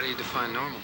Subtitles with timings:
[0.00, 0.80] how do you define normal?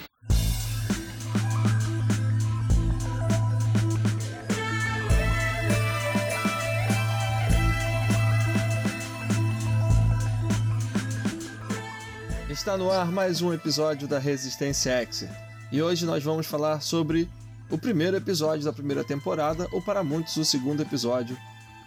[12.47, 15.25] Está no ar mais um episódio da Resistência X.
[15.71, 17.27] E hoje nós vamos falar sobre
[17.71, 21.35] o primeiro episódio da primeira temporada, ou para muitos, o segundo episódio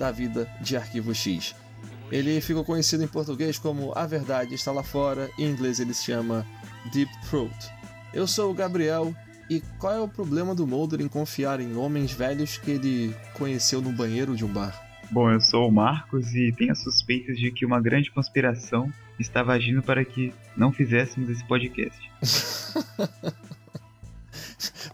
[0.00, 1.54] da vida de Arquivo X.
[2.10, 6.04] Ele ficou conhecido em português como A Verdade Está Lá Fora, em inglês ele se
[6.04, 6.44] chama
[6.92, 7.54] Deep Throat.
[8.12, 9.14] Eu sou o Gabriel,
[9.50, 13.82] e qual é o problema do Mulder em confiar em homens velhos que ele conheceu
[13.82, 14.80] no banheiro de um bar?
[15.10, 19.82] Bom, eu sou o Marcos e tenho suspeitas de que uma grande conspiração estava agindo
[19.82, 21.98] para que não fizéssemos esse podcast.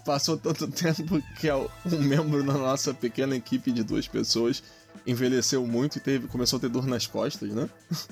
[0.07, 4.63] Passou tanto tempo que um membro da nossa pequena equipe de duas pessoas
[5.07, 7.69] envelheceu muito e teve, começou a ter dor nas costas, né?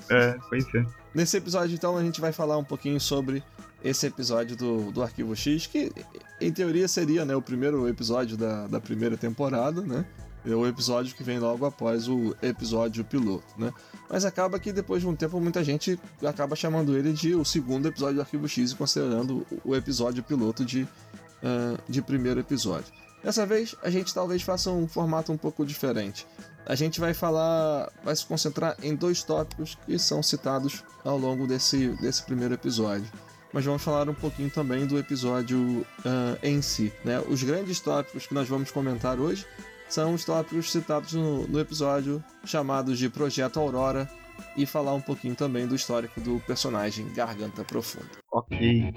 [0.09, 0.85] É, pois é.
[1.13, 3.43] Nesse episódio, então, a gente vai falar um pouquinho sobre
[3.83, 5.91] esse episódio do, do Arquivo X, que
[6.41, 10.05] em teoria seria né, o primeiro episódio da, da primeira temporada, né?
[10.45, 13.73] É o episódio que vem logo após o episódio piloto, né?
[14.07, 17.87] Mas acaba que depois de um tempo muita gente acaba chamando ele de o segundo
[17.87, 22.93] episódio do Arquivo X e considerando o episódio piloto de, uh, de primeiro episódio.
[23.25, 26.27] Dessa vez a gente talvez faça um formato um pouco diferente.
[26.63, 31.47] A gente vai falar, vai se concentrar em dois tópicos que são citados ao longo
[31.47, 33.11] desse, desse primeiro episódio
[33.53, 35.57] mas vamos falar um pouquinho também do episódio
[35.99, 36.91] uh, em si.
[37.05, 37.21] Né?
[37.21, 39.45] Os grandes tópicos que nós vamos comentar hoje
[39.87, 44.11] são os tópicos citados no, no episódio chamados de Projeto Aurora
[44.57, 48.09] e falar um pouquinho também do histórico do personagem Garganta Profunda.
[48.29, 48.91] Ok.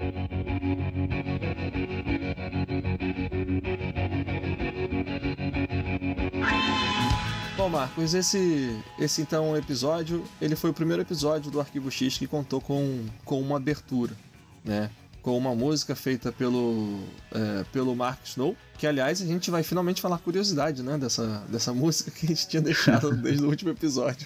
[7.59, 12.25] Bom, Marcos, esse, esse então episódio, ele foi o primeiro episódio do Arquivo X que
[12.25, 14.15] contou com, com uma abertura,
[14.63, 14.89] né?
[15.21, 19.99] com uma música feita pelo, é, pelo Mark Snow, que aliás a gente vai finalmente
[19.99, 24.25] falar curiosidade, né, dessa, dessa música que a gente tinha deixado desde o último episódio.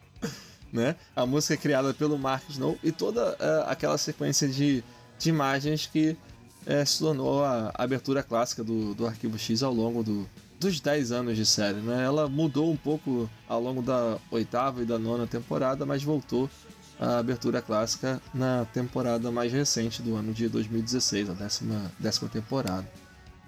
[0.72, 0.96] né?
[1.14, 4.82] A música é criada pelo Mark Snow e toda é, aquela sequência de,
[5.18, 6.16] de imagens que
[6.64, 10.26] é, se tornou a abertura clássica do, do Arquivo X ao longo do,
[10.66, 11.78] dos 10 anos de série.
[11.78, 12.04] Né?
[12.04, 16.50] Ela mudou um pouco ao longo da oitava e da nona temporada, mas voltou
[16.98, 22.90] a abertura clássica na temporada mais recente do ano de 2016, a décima, décima temporada.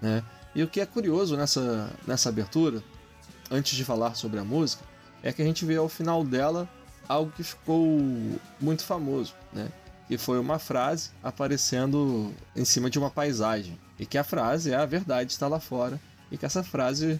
[0.01, 0.23] Né?
[0.55, 2.81] E o que é curioso nessa, nessa abertura,
[3.51, 4.83] antes de falar sobre a música,
[5.21, 6.69] é que a gente vê ao final dela
[7.07, 7.99] algo que ficou
[8.61, 9.67] muito famoso, né?
[10.07, 13.77] que foi uma frase aparecendo em cima de uma paisagem.
[13.99, 15.99] E que a frase é a verdade está lá fora.
[16.31, 17.19] E que essa frase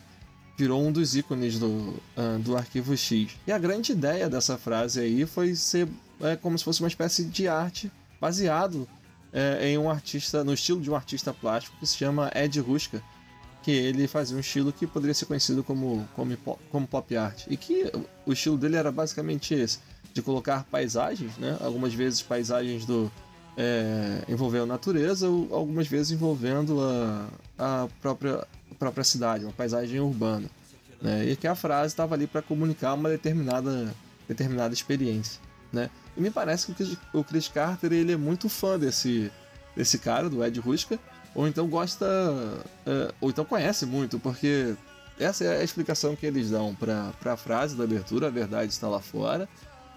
[0.58, 3.32] virou um dos ícones do, uh, do Arquivo X.
[3.48, 5.88] E a grande ideia dessa frase aí foi ser
[6.22, 8.88] é como se fosse uma espécie de arte baseado
[9.32, 13.02] é, em um artista, no estilo de um artista plástico que se chama Ed Ruska,
[13.64, 16.36] que ele fazia um estilo que poderia ser conhecido como, como,
[16.72, 17.46] como pop art.
[17.48, 17.92] E que
[18.26, 19.80] o estilo dele era basicamente esse,
[20.14, 21.58] de colocar paisagens, né?
[21.62, 23.12] algumas vezes paisagens do,
[23.56, 27.28] é, envolvendo a natureza, algumas vezes envolvendo a,
[27.60, 30.50] a, própria, a própria cidade, uma paisagem urbana.
[31.02, 31.26] Né?
[31.26, 33.94] E que a frase estava ali para comunicar uma determinada,
[34.28, 35.42] determinada experiência.
[35.72, 35.90] Né?
[36.18, 39.32] E me parece que o Chris Carter ele é muito fã desse,
[39.76, 40.98] desse cara, do Ed Ruska,
[41.36, 44.76] ou então gosta, uh, ou então conhece muito, porque
[45.20, 48.88] essa é a explicação que eles dão para a frase da abertura, a verdade está
[48.88, 49.48] lá fora,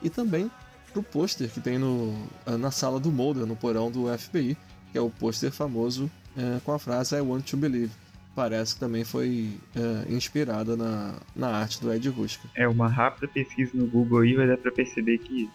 [0.03, 0.51] e também
[0.93, 2.15] pro pôster que tem no,
[2.59, 4.59] na sala do Mulder, no porão do FBI,
[4.91, 7.91] que é o pôster famoso uh, com a frase I want to believe.
[8.35, 9.51] Parece que também foi
[10.09, 12.49] inspirada na, na arte do Ed Ruska.
[12.55, 15.51] É, uma rápida pesquisa no Google aí vai dar para perceber que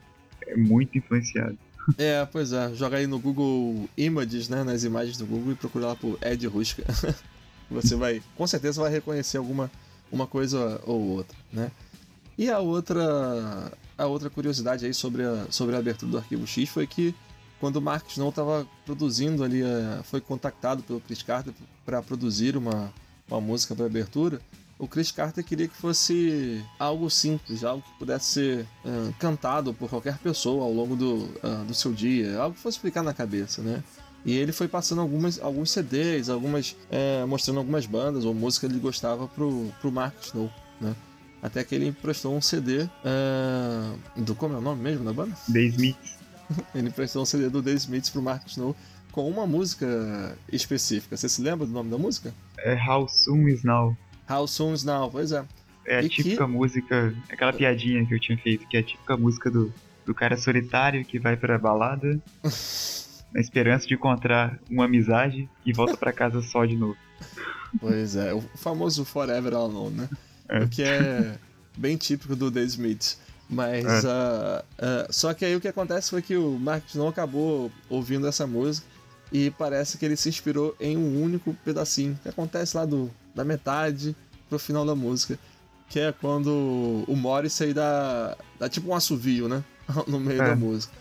[0.48, 1.58] é muito influenciado.
[1.98, 2.74] É, pois é.
[2.74, 4.64] Joga aí no Google Images, né?
[4.64, 6.84] Nas imagens do Google e procura lá por Ed Ruska.
[7.70, 9.70] Você vai, com certeza, vai reconhecer alguma
[10.12, 11.70] uma coisa ou outra, né?
[12.36, 16.68] E a outra, a outra curiosidade aí sobre a, sobre a abertura do Arquivo X
[16.68, 17.14] foi que
[17.62, 21.54] quando o Mark Snow estava produzindo ali, é, foi contactado pelo Chris Carter
[21.86, 22.92] para produzir uma,
[23.30, 24.40] uma música para abertura,
[24.80, 29.88] o Chris Carter queria que fosse algo simples, algo que pudesse ser uh, cantado por
[29.88, 33.62] qualquer pessoa ao longo do, uh, do seu dia, algo que fosse ficar na cabeça,
[33.62, 33.80] né?
[34.24, 38.72] E ele foi passando algumas, alguns CDs, algumas, é, mostrando algumas bandas ou música que
[38.72, 40.50] ele gostava pro, pro Mark Snow,
[40.80, 40.96] né?
[41.40, 44.34] Até que ele emprestou um CD uh, do.
[44.34, 45.36] Como é o nome mesmo da banda?
[45.52, 46.21] The Smiths.
[46.74, 48.74] ele emprestou um CD do The Smiths pro Mark Snow
[49.10, 51.16] com uma música específica.
[51.16, 52.34] Você se lembra do nome da música?
[52.58, 53.96] É How Soon Is Now.
[54.28, 55.44] How Soon's Now, pois é.
[55.86, 56.50] É a e típica que...
[56.50, 59.72] música, aquela piadinha que eu tinha feito, que é a típica música do,
[60.06, 62.20] do cara solitário que vai pra balada.
[63.32, 66.96] na esperança de encontrar uma amizade e volta para casa só de novo.
[67.80, 70.08] Pois é, o famoso Forever Alone, né?
[70.48, 70.58] É.
[70.60, 71.38] O que é
[71.76, 73.18] bem típico do The Smiths.
[73.52, 74.08] Mas é.
[74.08, 78.26] uh, uh, só que aí o que acontece foi que o Mark não acabou ouvindo
[78.26, 78.86] essa música
[79.30, 83.44] e parece que ele se inspirou em um único pedacinho que acontece lá do, da
[83.44, 84.16] metade
[84.48, 85.38] pro final da música,
[85.90, 89.62] que é quando o Morrissey dá, dá tipo um assovio, né?
[90.08, 90.46] no meio é.
[90.46, 90.94] da música.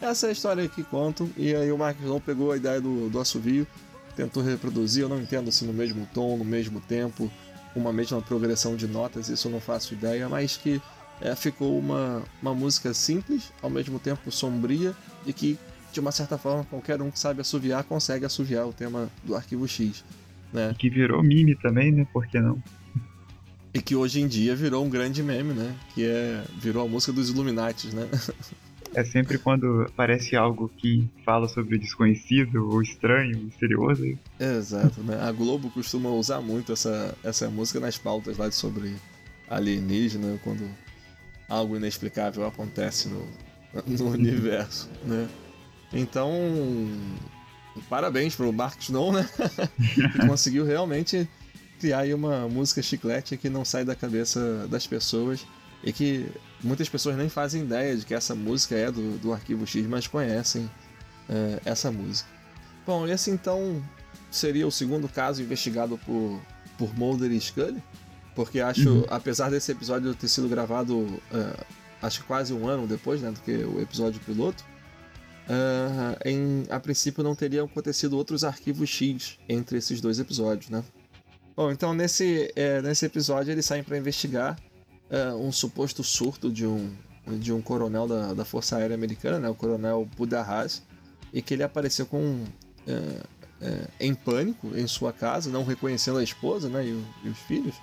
[0.00, 3.08] Essa é a história que contam, e aí o Mark Snow pegou a ideia do,
[3.08, 3.66] do assovio,
[4.16, 7.30] tentou reproduzir, eu não entendo se no mesmo tom, no mesmo tempo,
[7.74, 10.80] uma mesma progressão de notas, isso eu não faço ideia, mas que
[11.20, 14.94] é, ficou uma, uma música simples, ao mesmo tempo sombria,
[15.26, 15.58] e que,
[15.92, 19.66] de uma certa forma, qualquer um que sabe assoviar consegue assoviar o tema do arquivo
[19.66, 20.04] X.
[20.52, 20.74] Né?
[20.78, 22.06] Que virou meme também, né?
[22.12, 22.62] Por que não?
[23.72, 25.74] E que hoje em dia virou um grande meme, né?
[25.94, 28.06] Que é virou a música dos Illuminatis, né?
[28.94, 34.18] É sempre quando aparece algo que fala sobre o desconhecido, ou estranho, misterioso.
[34.38, 35.18] Exato, né?
[35.20, 38.94] A Globo costuma usar muito essa, essa música nas pautas lá sobre
[39.48, 40.68] alienígena, quando
[41.48, 43.26] algo inexplicável acontece no,
[43.86, 45.28] no universo, né?
[45.92, 46.30] Então,
[47.88, 49.28] parabéns pro Mark Snow, né?
[50.12, 51.28] que conseguiu realmente
[51.80, 55.46] criar aí uma música chiclete que não sai da cabeça das pessoas
[55.82, 56.26] e que
[56.62, 60.06] muitas pessoas nem fazem ideia de que essa música é do, do Arquivo X, mas
[60.06, 60.70] conhecem
[61.28, 62.28] é, essa música.
[62.86, 63.82] Bom, esse então
[64.30, 66.40] seria o segundo caso investigado por,
[66.78, 67.82] por Mulder e Scully,
[68.34, 69.06] porque acho, uhum.
[69.08, 71.64] apesar desse episódio ter sido gravado é,
[72.00, 74.64] acho quase um ano depois né, do que o episódio piloto,
[75.48, 80.82] é, em, a princípio não teriam acontecido outros arquivos X entre esses dois episódios, né?
[81.54, 84.56] Bom, então nesse, é, nesse episódio eles saem para investigar
[85.12, 86.90] uh, um suposto surto de um,
[87.38, 90.82] de um coronel da, da Força Aérea Americana, né, o coronel Budahas,
[91.32, 92.44] e que ele apareceu com uh,
[92.88, 97.38] uh, em pânico em sua casa, não reconhecendo a esposa né, e, o, e os
[97.38, 97.74] filhos,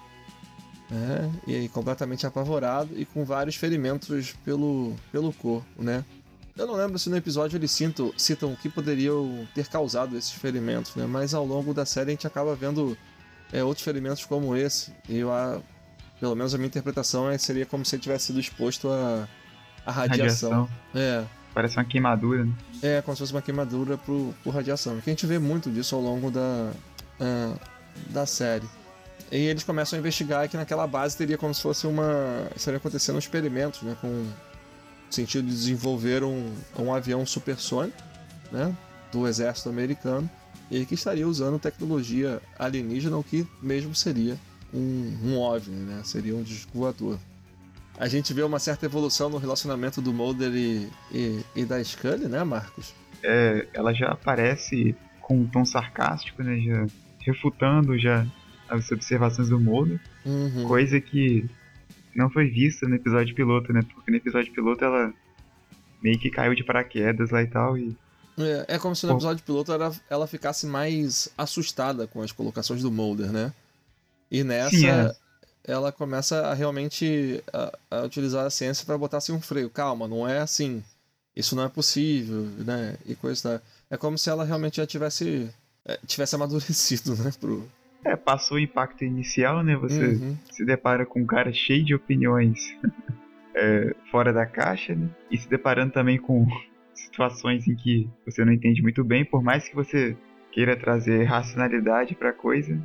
[0.89, 5.67] né, e completamente apavorado e com vários ferimentos pelo, pelo corpo.
[5.77, 6.03] Né.
[6.57, 10.31] Eu não lembro se no episódio eles citam, citam o que poderiam ter causado esses
[10.31, 12.97] ferimentos, né, mas ao longo da série a gente acaba vendo
[13.53, 15.31] é, outros ferimentos como esse, e eu
[16.19, 19.27] pelo menos a minha interpretação é, seria como se ele tivesse sido exposto a,
[19.85, 20.51] a radiação.
[20.51, 20.69] radiação.
[20.93, 21.23] É.
[21.53, 22.53] Parece uma queimadura, né?
[22.81, 24.99] É, como se fosse uma queimadura por, por radiação.
[25.01, 26.71] Que a gente vê muito disso ao longo da,
[27.19, 27.59] uh,
[28.09, 28.67] da série.
[29.31, 32.49] E eles começam a investigar que naquela base teria como se fosse uma.
[32.55, 33.95] estaria acontecendo um experimento, né?
[33.99, 34.33] Com o
[35.09, 37.97] sentido de desenvolver um, um avião supersônico,
[38.51, 38.75] né?
[39.11, 40.29] Do exército americano.
[40.69, 44.37] E que estaria usando tecnologia alienígena, o que mesmo seria
[44.73, 46.01] um, um OVNI, né?
[46.03, 47.19] Seria um disco voador.
[47.97, 52.27] A gente vê uma certa evolução no relacionamento do Mulder e, e, e da Scully,
[52.27, 52.93] né, Marcos?
[53.21, 56.59] É, ela já aparece com um tom sarcástico, né?
[56.59, 56.85] Já
[57.19, 58.25] refutando já
[58.69, 59.99] as observações do Mulder.
[60.25, 60.65] Uhum.
[60.65, 61.49] Coisa que
[62.15, 63.81] não foi vista no episódio piloto, né?
[63.93, 65.13] Porque no episódio piloto ela
[66.01, 67.95] meio que caiu de paraquedas lá e tal e
[68.37, 72.81] é, é como se no episódio piloto ela, ela ficasse mais assustada com as colocações
[72.81, 73.53] do Mulder, né?
[74.31, 75.15] E nessa, Sim, é.
[75.65, 79.69] ela começa a realmente a, a utilizar a ciência para botar assim um freio.
[79.69, 80.83] Calma, não é assim.
[81.35, 82.97] Isso não é possível, né?
[83.05, 83.61] E coisa da...
[83.89, 85.49] É como se ela realmente já tivesse,
[85.85, 87.31] é, tivesse amadurecido, né?
[87.39, 87.67] Pro...
[88.05, 89.75] É, passou o impacto inicial, né?
[89.75, 90.37] Você uhum.
[90.51, 92.59] se depara com um cara cheio de opiniões
[93.55, 95.09] é, fora da caixa, né?
[95.31, 96.45] E se deparando também com
[96.93, 100.15] situações em que você não entende muito bem, por mais que você
[100.51, 102.79] queira trazer racionalidade para coisa,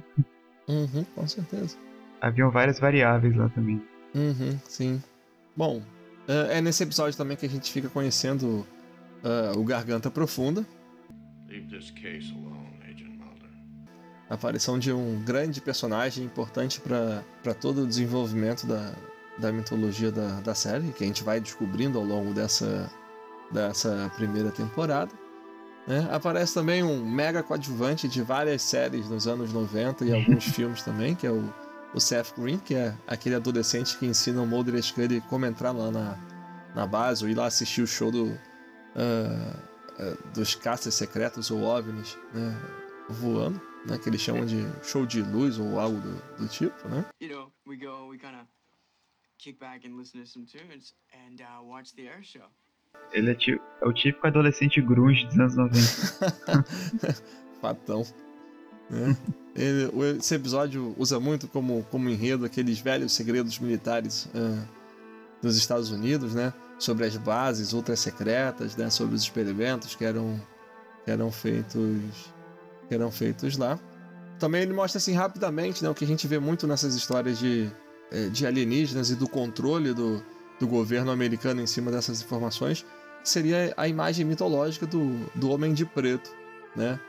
[0.68, 1.76] Uhum, com certeza.
[2.20, 3.82] Haviam várias variáveis lá também.
[4.14, 5.02] Uhum, sim.
[5.56, 5.82] Bom,
[6.26, 8.66] é, é nesse episódio também que a gente fica conhecendo
[9.22, 10.64] uh, o Garganta Profunda.
[11.48, 13.50] Leave this case alone, Agent Mulder.
[14.30, 18.94] A aparição de um grande personagem importante para todo o desenvolvimento da,
[19.38, 22.90] da mitologia da, da série, que a gente vai descobrindo ao longo dessa,
[23.52, 25.12] dessa primeira temporada.
[25.86, 26.08] Né?
[26.10, 31.14] Aparece também um mega coadjuvante de várias séries nos anos 90 e alguns filmes também,
[31.14, 31.52] que é o,
[31.92, 35.72] o Seth Green, que é aquele adolescente que ensina o Mulder e Scully como entrar
[35.72, 36.18] lá na,
[36.74, 38.36] na base ou ir lá assistir o show do, uh,
[39.98, 42.58] uh, dos caças secretos ou OVNIs né?
[43.10, 43.98] voando, né?
[43.98, 47.04] que eles chamam de show de luz ou algo do, do tipo, né?
[47.20, 48.46] You know, we go, we kind of
[49.36, 52.48] kick back and listen to some tunes and uh, watch the air show.
[53.12, 53.36] Ele é,
[53.80, 56.64] é, o típico adolescente grunge dos anos 90.
[57.60, 58.04] Fatão.
[58.90, 59.16] É.
[59.54, 64.68] Ele, esse episódio usa muito como, como enredo aqueles velhos segredos militares uh,
[65.40, 66.52] dos Estados Unidos, né?
[66.78, 68.90] Sobre as bases ultra secretas, né?
[68.90, 70.40] Sobre os experimentos que eram,
[71.04, 72.32] que eram feitos
[72.88, 73.78] que eram feitos lá.
[74.38, 75.88] Também ele mostra assim rapidamente, né?
[75.88, 77.70] O que a gente vê muito nessas histórias de,
[78.10, 80.22] eh, de alienígenas e do controle do,
[80.58, 82.84] do governo americano em cima dessas informações,
[83.22, 86.30] seria a imagem mitológica do, do homem de preto,
[86.76, 87.00] né?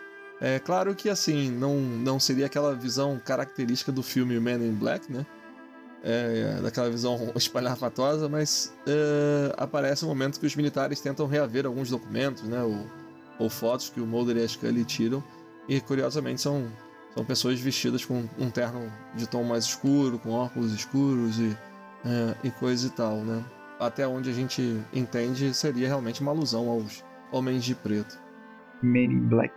[0.42, 5.12] É claro que assim, não, não seria aquela visão característica do filme Men in Black,
[5.12, 5.26] né?
[6.04, 11.90] É, daquela visão espalhafatosa, mas é, aparece um momento que os militares tentam reaver alguns
[11.90, 12.62] documentos, né?
[12.62, 12.86] Ou,
[13.40, 15.24] ou fotos que o Mulder e a Scully tiram,
[15.68, 16.72] e curiosamente são,
[17.14, 21.58] são pessoas vestidas com um terno de tom mais escuro, com óculos escuros e,
[22.06, 23.44] é, e coisa e tal, né?
[23.80, 28.18] Até onde a gente entende seria realmente uma alusão aos homens de preto.
[28.84, 29.54] In Black.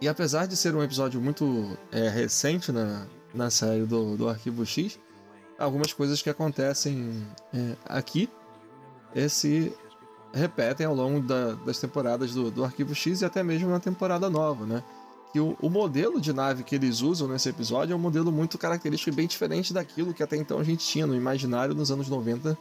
[0.00, 4.66] E apesar de ser um episódio muito é, recente na, na série do, do Arquivo
[4.66, 4.98] X,
[5.58, 8.28] algumas coisas que acontecem é, aqui
[9.28, 9.72] se
[10.32, 14.28] repetem ao longo da, das temporadas do, do Arquivo X e até mesmo na temporada
[14.28, 14.82] nova, né?
[15.34, 18.56] Que o, o, modelo de nave que eles usam nesse episódio é um modelo muito
[18.56, 22.08] característico e bem diferente daquilo que até então a gente tinha no imaginário nos anos
[22.08, 22.56] 90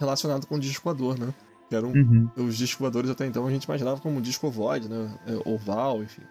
[0.00, 1.34] relacionado com o disco voador, né?
[1.68, 2.30] Que eram uhum.
[2.36, 5.18] os discos voadores até então a gente imaginava como um disco ovoide, né?
[5.26, 6.22] É, oval, enfim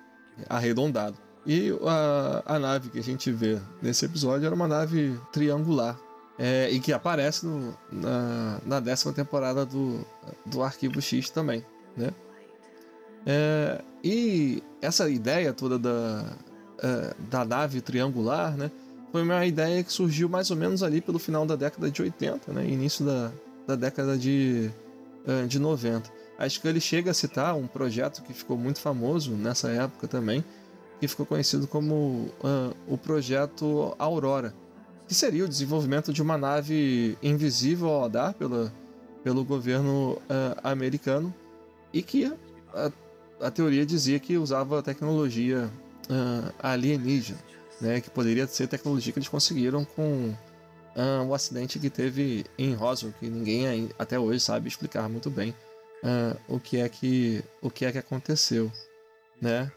[0.49, 1.17] arredondado.
[1.45, 5.97] E a, a nave que a gente vê nesse episódio era uma nave triangular.
[6.39, 10.03] É, e que aparece no, na, na décima temporada do,
[10.43, 11.63] do Arquivo X também,
[11.95, 12.09] né?
[13.25, 16.25] É, e essa ideia toda da,
[16.79, 18.69] é, da nave triangular, né?
[19.11, 22.51] Foi uma ideia que surgiu mais ou menos ali pelo final da década de 80,
[22.51, 22.67] né?
[22.67, 23.31] Início da,
[23.67, 24.71] da década de,
[25.25, 26.09] é, de 90.
[26.37, 30.43] Acho que ele chega a citar um projeto que ficou muito famoso nessa época também,
[30.99, 34.53] que ficou conhecido como uh, o projeto Aurora,
[35.07, 38.73] que seria o desenvolvimento de uma nave invisível ao radar pela,
[39.23, 41.33] pelo governo uh, americano
[41.93, 42.25] e que
[42.73, 42.91] a,
[43.45, 45.69] a, teoria dizia que usava tecnologia
[46.09, 47.39] uh, alienígena,
[47.81, 50.33] né, que poderia ser tecnologia que eles conseguiram com
[51.27, 55.49] o acidente que teve em Roswell, que ninguém até hoje sabe explicar muito bem
[56.03, 58.71] uh, o que é que o que é que aconteceu,
[59.41, 59.71] né?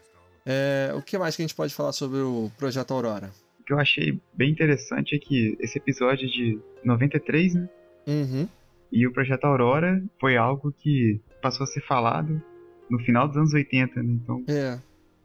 [0.45, 3.31] É, o que mais que a gente pode falar sobre o projeto Aurora?
[3.59, 7.69] O que eu achei bem interessante é que esse episódio é de 93, né?
[8.07, 8.47] Uhum.
[8.89, 12.41] E o projeto Aurora foi algo que passou a ser falado
[12.89, 14.13] no final dos anos 80, né?
[14.23, 14.79] Então, é.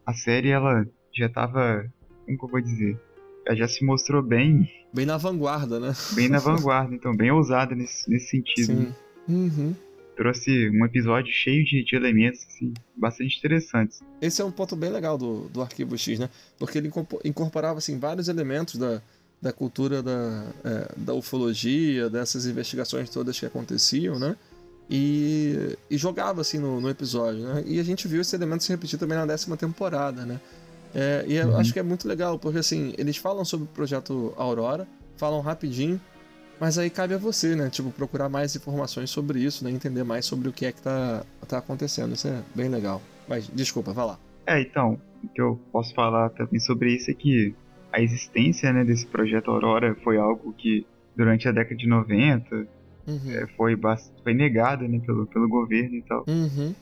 [0.07, 1.85] a série ela já estava,
[2.25, 2.99] como que eu vou dizer?
[3.47, 4.69] Ela já se mostrou bem.
[4.93, 5.93] Bem na vanguarda, né?
[6.15, 8.67] Bem na vanguarda, então, bem ousada nesse, nesse sentido.
[8.67, 8.75] Sim.
[8.75, 8.95] Né?
[9.29, 9.75] Uhum
[10.17, 14.01] trouxe um episódio cheio de, de elementos assim, bastante interessantes.
[14.21, 16.29] Esse é um ponto bem legal do, do Arquivo X, né?
[16.59, 16.91] Porque ele
[17.25, 19.01] incorporava assim, vários elementos da,
[19.41, 24.37] da cultura da, é, da ufologia, dessas investigações todas que aconteciam, né?
[24.91, 27.63] E, e jogava assim no, no, episódio, né?
[27.67, 30.41] E a gente viu esse elemento se repetir também na décima temporada, né?
[30.95, 31.57] É, e eu uhum.
[31.57, 34.87] acho que é muito legal, porque assim, eles falam sobre o projeto Aurora,
[35.17, 35.99] falam rapidinho,
[36.61, 37.71] mas aí cabe a você, né?
[37.71, 39.71] Tipo, procurar mais informações sobre isso, né?
[39.71, 42.15] Entender mais sobre o que é que tá, tá acontecendo.
[42.15, 43.01] Isso é bem legal.
[43.27, 44.19] Mas, desculpa, vai lá.
[44.47, 47.55] É, então, o que eu posso falar também sobre isso é que
[47.93, 50.87] a existência né, desse projeto Aurora foi algo que,
[51.17, 52.67] durante a década de 90,
[53.07, 53.31] uhum.
[53.31, 53.79] é, foi,
[54.23, 56.25] foi negada né, pelo, pelo governo e tal.
[56.29, 56.75] Uhum.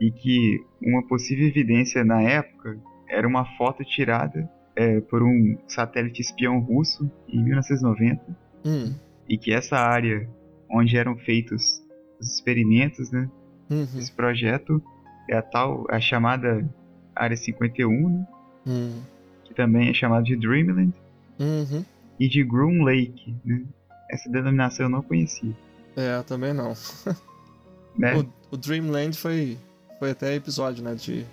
[0.00, 6.22] E que uma possível evidência na época era uma foto tirada é, por um satélite
[6.22, 8.22] espião russo em 1990.
[8.64, 10.28] Uhum e que essa área
[10.70, 11.82] onde eram feitos
[12.18, 13.30] os experimentos, né?
[13.70, 13.82] Uhum.
[13.82, 14.82] Esse projeto
[15.28, 16.68] é a tal, a chamada
[17.14, 18.26] Área 51, né?
[18.66, 19.00] Uhum.
[19.44, 20.92] que também é chamada de Dreamland,
[21.38, 21.84] uhum.
[22.18, 23.62] e de Groom Lake, né?
[24.10, 25.54] Essa denominação eu não conhecia.
[25.98, 26.76] É, também não.
[27.98, 28.16] né?
[28.16, 29.58] o, o, Dreamland foi,
[29.98, 30.94] foi até episódio, né?
[30.94, 31.26] De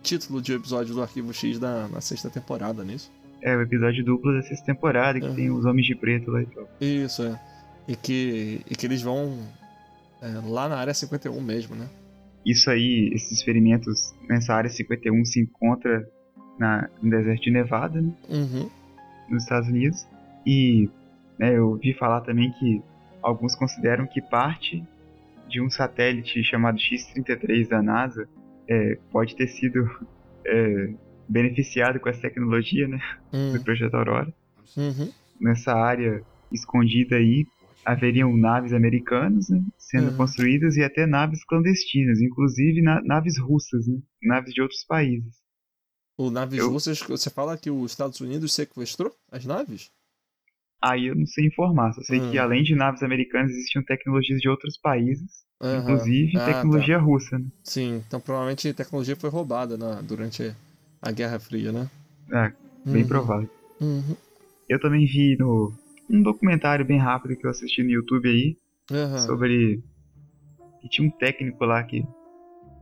[0.00, 3.10] título de episódio do Arquivo X da, na sexta temporada nisso.
[3.42, 6.46] É, o episódio duplo da sexta temporada, que tem os Homens de Preto lá e
[6.46, 6.68] tal.
[6.80, 7.40] Isso, é.
[7.88, 9.38] E que, e que eles vão
[10.22, 11.88] é, lá na área 51 mesmo, né?
[12.44, 16.08] Isso aí, esses experimentos nessa área 51 se encontra
[16.58, 18.12] na, no deserto de Nevada, né?
[18.28, 18.70] Uhum.
[19.28, 20.06] Nos Estados Unidos.
[20.46, 20.88] E
[21.38, 22.80] né, eu ouvi falar também que
[23.26, 24.84] alguns consideram que parte
[25.48, 28.28] de um satélite chamado X-33 da NASA
[28.68, 29.84] é, pode ter sido
[30.46, 30.94] é,
[31.28, 33.00] beneficiado com essa tecnologia, né?
[33.32, 33.52] Uhum.
[33.54, 34.32] Do projeto Aurora.
[34.76, 35.12] Uhum.
[35.40, 37.44] Nessa área escondida aí,
[37.84, 40.16] haveriam naves americanas né, sendo uhum.
[40.16, 43.98] construídas e até naves clandestinas, inclusive na, naves russas, né?
[44.22, 45.34] Naves de outros países.
[46.16, 46.70] O naves eu...
[46.70, 49.90] russas, você fala que os Estados Unidos sequestrou as naves?
[50.82, 52.30] Aí eu não sei informar, só sei hum.
[52.30, 55.78] que além de naves americanas existiam tecnologias de outros países, uhum.
[55.78, 57.04] inclusive ah, tecnologia tá.
[57.04, 57.46] russa, né?
[57.64, 60.54] Sim, então provavelmente a tecnologia foi roubada na, durante
[61.00, 61.88] a Guerra Fria, né?
[62.32, 62.52] É,
[62.84, 63.08] bem uhum.
[63.08, 63.50] provável.
[63.80, 64.16] Uhum.
[64.68, 65.72] Eu também vi no
[66.10, 68.56] um documentário bem rápido que eu assisti no YouTube aí
[69.26, 69.82] sobre
[70.80, 72.04] que tinha um técnico lá que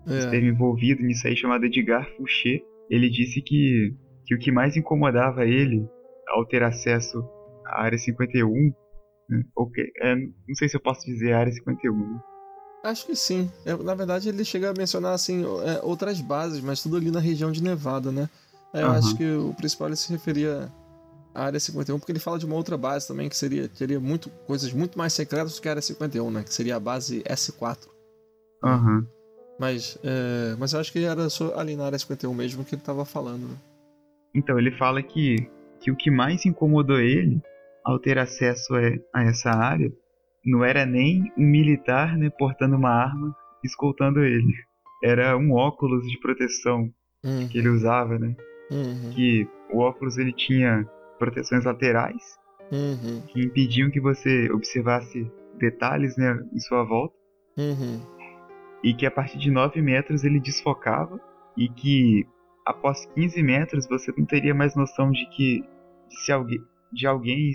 [0.06, 0.18] é.
[0.18, 2.62] esteve envolvido nisso aí chamado Edgar Fouché.
[2.90, 3.94] Ele disse que,
[4.26, 5.88] que o que mais incomodava ele
[6.28, 7.24] ao ter acesso
[7.64, 8.50] à área 51,
[9.28, 9.42] né,
[9.72, 12.20] que, é, não sei se eu posso dizer área 51, né?
[12.84, 13.50] Acho que sim.
[13.64, 17.20] É, na verdade, ele chega a mencionar assim é, outras bases, mas tudo ali na
[17.20, 18.28] região de Nevada, né?
[18.74, 18.92] Eu uhum.
[18.92, 20.70] acho que o principal ele se referia
[21.34, 24.28] à área 51, porque ele fala de uma outra base também que seria teria muito
[24.46, 26.42] coisas muito mais secretas do que a área 51, né?
[26.42, 27.88] Que seria a base S4.
[28.62, 29.06] Uhum.
[29.58, 32.82] Mas, é, mas eu acho que era só ali na área 51 mesmo que ele
[32.82, 33.48] estava falando.
[33.48, 33.56] Né?
[34.34, 35.48] Então, ele fala que,
[35.80, 37.40] que o que mais incomodou ele
[37.84, 38.80] ao ter acesso a,
[39.20, 39.92] a essa área
[40.44, 44.54] não era nem um militar né, portando uma arma escoltando ele.
[45.02, 46.90] Era um óculos de proteção
[47.24, 47.48] uhum.
[47.48, 48.34] que ele usava, né?
[48.70, 49.10] Uhum.
[49.14, 50.86] Que o óculos ele tinha
[51.18, 52.22] proteções laterais
[52.70, 53.22] uhum.
[53.28, 57.14] que impediam que você observasse detalhes né, em sua volta.
[57.56, 58.00] Uhum.
[58.82, 61.18] E que a partir de 9 metros ele desfocava
[61.56, 62.26] e que
[62.66, 65.64] após 15 metros você não teria mais noção de que
[66.08, 66.60] de se alguém,
[66.92, 67.52] de alguém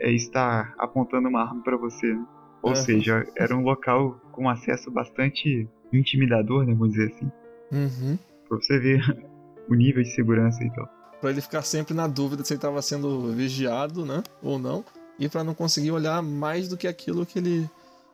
[0.00, 2.12] é, está apontando uma arma para você.
[2.12, 2.24] Né?
[2.62, 2.76] Ou uhum.
[2.76, 7.30] seja, era um local com acesso bastante intimidador, né, vamos dizer assim.
[7.72, 8.18] Uhum.
[8.48, 9.00] Pra você ver
[9.68, 10.88] o nível de segurança e tal.
[11.20, 14.84] Pra ele ficar sempre na dúvida se ele estava sendo vigiado, né, ou não.
[15.18, 17.70] E para não conseguir olhar mais do que aquilo que ele,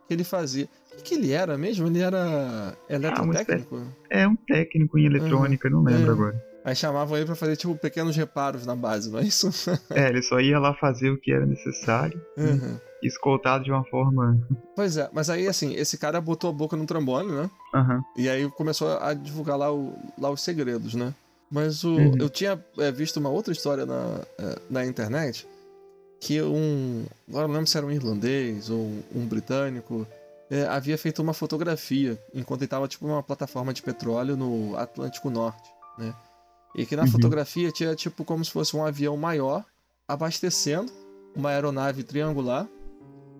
[0.06, 0.68] que ele fazia.
[0.98, 1.86] O que, ele era mesmo?
[1.86, 3.76] Ele era eletrotécnico?
[3.76, 5.74] Ah, é um técnico em eletrônica, uhum.
[5.76, 6.12] não lembro é.
[6.12, 6.49] agora.
[6.64, 9.50] Aí chamavam ele para fazer, tipo, pequenos reparos na base, não é isso?
[9.90, 12.20] é, ele só ia lá fazer o que era necessário.
[12.36, 12.78] Uhum.
[13.02, 14.38] Escoltado de uma forma.
[14.76, 17.50] Pois é, mas aí, assim, esse cara botou a boca no trombone, né?
[17.74, 18.02] Uhum.
[18.16, 21.14] E aí começou a divulgar lá, o, lá os segredos, né?
[21.50, 22.14] Mas o, uhum.
[22.18, 25.46] eu tinha é, visto uma outra história na, é, na internet
[26.20, 27.04] que um.
[27.28, 30.06] Agora não lembro se era um irlandês ou um britânico.
[30.50, 35.30] É, havia feito uma fotografia enquanto ele estava tipo numa plataforma de petróleo no Atlântico
[35.30, 36.14] Norte, né?
[36.74, 37.08] E que na uhum.
[37.08, 39.64] fotografia tinha tipo como se fosse um avião maior
[40.06, 40.90] abastecendo
[41.34, 42.68] uma aeronave triangular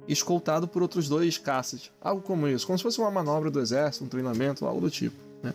[0.09, 1.90] escoltado por outros dois caças.
[2.01, 5.16] Algo como isso, como se fosse uma manobra do exército, um treinamento, algo do tipo,
[5.43, 5.55] né?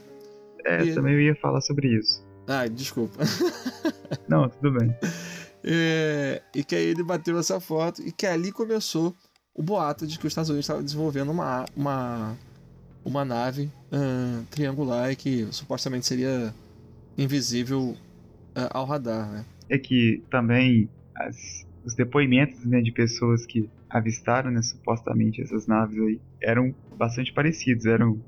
[0.65, 0.93] É, e...
[0.93, 2.23] também eu ia falar sobre isso.
[2.47, 3.23] Ah, desculpa.
[4.29, 4.95] Não, tudo bem.
[5.63, 9.15] É, e que aí ele bateu essa foto e que ali começou
[9.53, 12.37] o boato de que os Estados Unidos estavam desenvolvendo uma, uma,
[13.03, 13.71] uma nave
[14.51, 16.53] triangular e que supostamente seria
[17.17, 17.95] invisível
[18.55, 19.45] uh, ao radar, né?
[19.69, 25.97] É que também as, os depoimentos né, de pessoas que avistaram, né, supostamente essas naves
[25.97, 28.19] aí, eram bastante parecidos, eram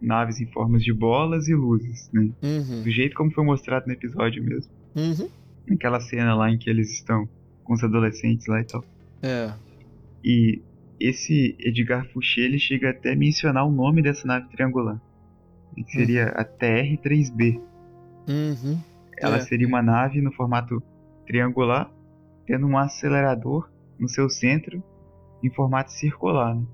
[0.00, 2.30] naves em formas de bolas e luzes, né?
[2.42, 2.82] Uhum.
[2.82, 4.70] Do jeito como foi mostrado no episódio mesmo.
[4.94, 5.28] Uhum.
[5.66, 7.28] Naquela cena lá em que eles estão
[7.64, 8.84] com os adolescentes lá e tal.
[9.22, 9.52] É.
[10.24, 10.62] E
[11.00, 15.00] esse Edgar Fouché, ele chega até a mencionar o nome dessa nave triangular.
[15.74, 16.40] Que seria uhum.
[16.40, 17.60] a TR-3B.
[18.28, 18.78] Uhum.
[19.16, 19.40] Ela é.
[19.40, 20.82] seria uma nave no formato
[21.26, 21.90] triangular,
[22.46, 24.82] tendo um acelerador no seu centro
[25.42, 26.64] em formato circular, né?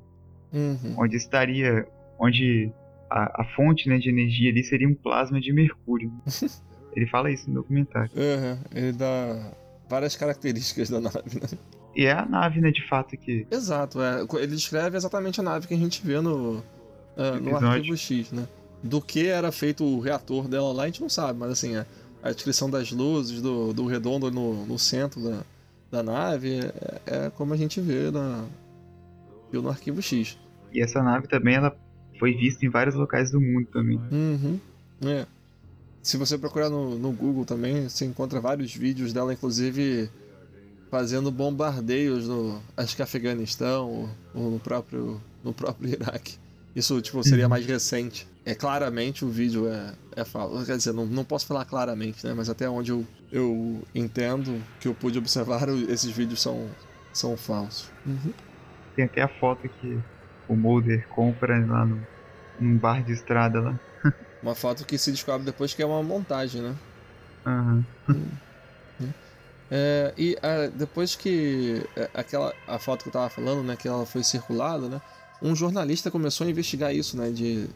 [0.52, 0.94] uhum.
[0.98, 1.86] onde estaria,
[2.18, 2.72] onde
[3.10, 6.12] a, a, fonte né, de energia ali seria um plasma de mercúrio.
[6.94, 8.10] Ele fala isso no documentário.
[8.14, 8.58] Uhum.
[8.72, 9.52] Ele dá
[9.88, 11.58] várias características da nave, né?
[11.96, 13.46] E é a nave, né, de fato que.
[13.50, 14.24] Exato, é.
[14.38, 18.46] Ele descreve exatamente a nave que a gente vê no, uh, no arquivo X, né?
[18.85, 21.87] Do que era feito o reator dela lá, a gente não sabe, mas assim, a,
[22.23, 25.40] a descrição das luzes, do, do redondo no, no centro da,
[25.90, 28.44] da nave, é, é, como a gente vê na,
[29.51, 30.38] viu no arquivo X.
[30.70, 31.75] E essa nave também ela
[32.18, 33.99] foi vista em vários locais do mundo também.
[34.12, 34.61] Uhum,
[35.07, 35.27] é.
[36.03, 40.11] Se você procurar no, no Google também, você encontra vários vídeos dela, inclusive
[40.90, 46.43] fazendo bombardeios no acho que Afeganistão ou, ou no próprio no próprio Iraque.
[46.74, 47.50] Isso tipo seria uhum.
[47.50, 50.64] mais recente é claramente o vídeo é, é falso.
[50.66, 52.34] Quer dizer, não, não posso falar claramente, né?
[52.34, 56.68] Mas até onde eu, eu entendo que eu pude observar, esses vídeos são,
[57.12, 57.90] são falsos.
[58.04, 58.32] Uhum.
[58.94, 59.98] Tem até a foto que
[60.46, 62.06] o Mulder compra lá no,
[62.60, 63.80] num bar de estrada lá.
[64.42, 66.74] uma foto que se descobre depois que é uma montagem, né?
[67.46, 67.84] Uhum.
[69.70, 73.88] É, e a, depois que é, aquela a foto que eu tava falando, né, que
[73.88, 75.00] ela foi circulada, né,
[75.44, 77.68] um jornalista começou a investigar isso, né, de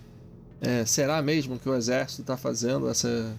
[0.60, 3.36] é, será mesmo que o exército está fazendo essa,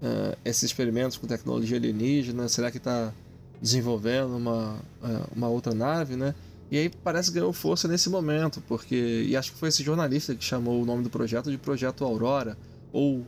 [0.00, 2.48] uh, esses experimentos com tecnologia alienígena?
[2.48, 3.12] Será que está
[3.60, 6.34] desenvolvendo uma, uh, uma outra nave, né?
[6.70, 9.24] E aí parece que ganhou força nesse momento, porque.
[9.28, 12.56] E acho que foi esse jornalista que chamou o nome do projeto de Projeto Aurora,
[12.92, 13.26] ou,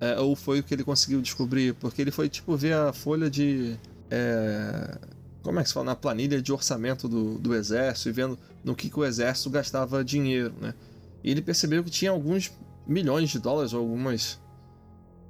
[0.00, 3.30] é, ou foi o que ele conseguiu descobrir, porque ele foi tipo ver a folha
[3.30, 3.76] de.
[4.10, 4.98] É,
[5.46, 5.86] como é que se fala?
[5.86, 10.04] Na planilha de orçamento do, do exército e vendo no que, que o exército gastava
[10.04, 10.74] dinheiro, né?
[11.22, 12.52] E ele percebeu que tinha alguns
[12.86, 14.38] milhões de dólares, ou algumas.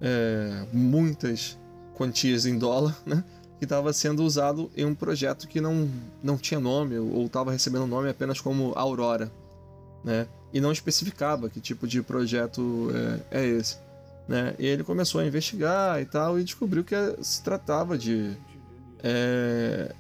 [0.00, 1.58] É, muitas
[1.94, 3.24] quantias em dólar, né?
[3.58, 5.88] que estava sendo usado em um projeto que não,
[6.22, 9.32] não tinha nome ou estava recebendo nome apenas como Aurora,
[10.04, 10.26] né?
[10.52, 12.90] E não especificava que tipo de projeto
[13.30, 13.78] é, é esse,
[14.28, 14.54] né?
[14.58, 18.36] E ele começou a investigar e tal e descobriu que se tratava de
[19.02, 19.94] é,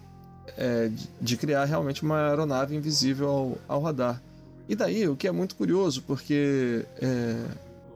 [0.56, 4.22] é, de criar realmente uma aeronave invisível ao, ao radar.
[4.68, 7.06] E daí, o que é muito curioso, porque é,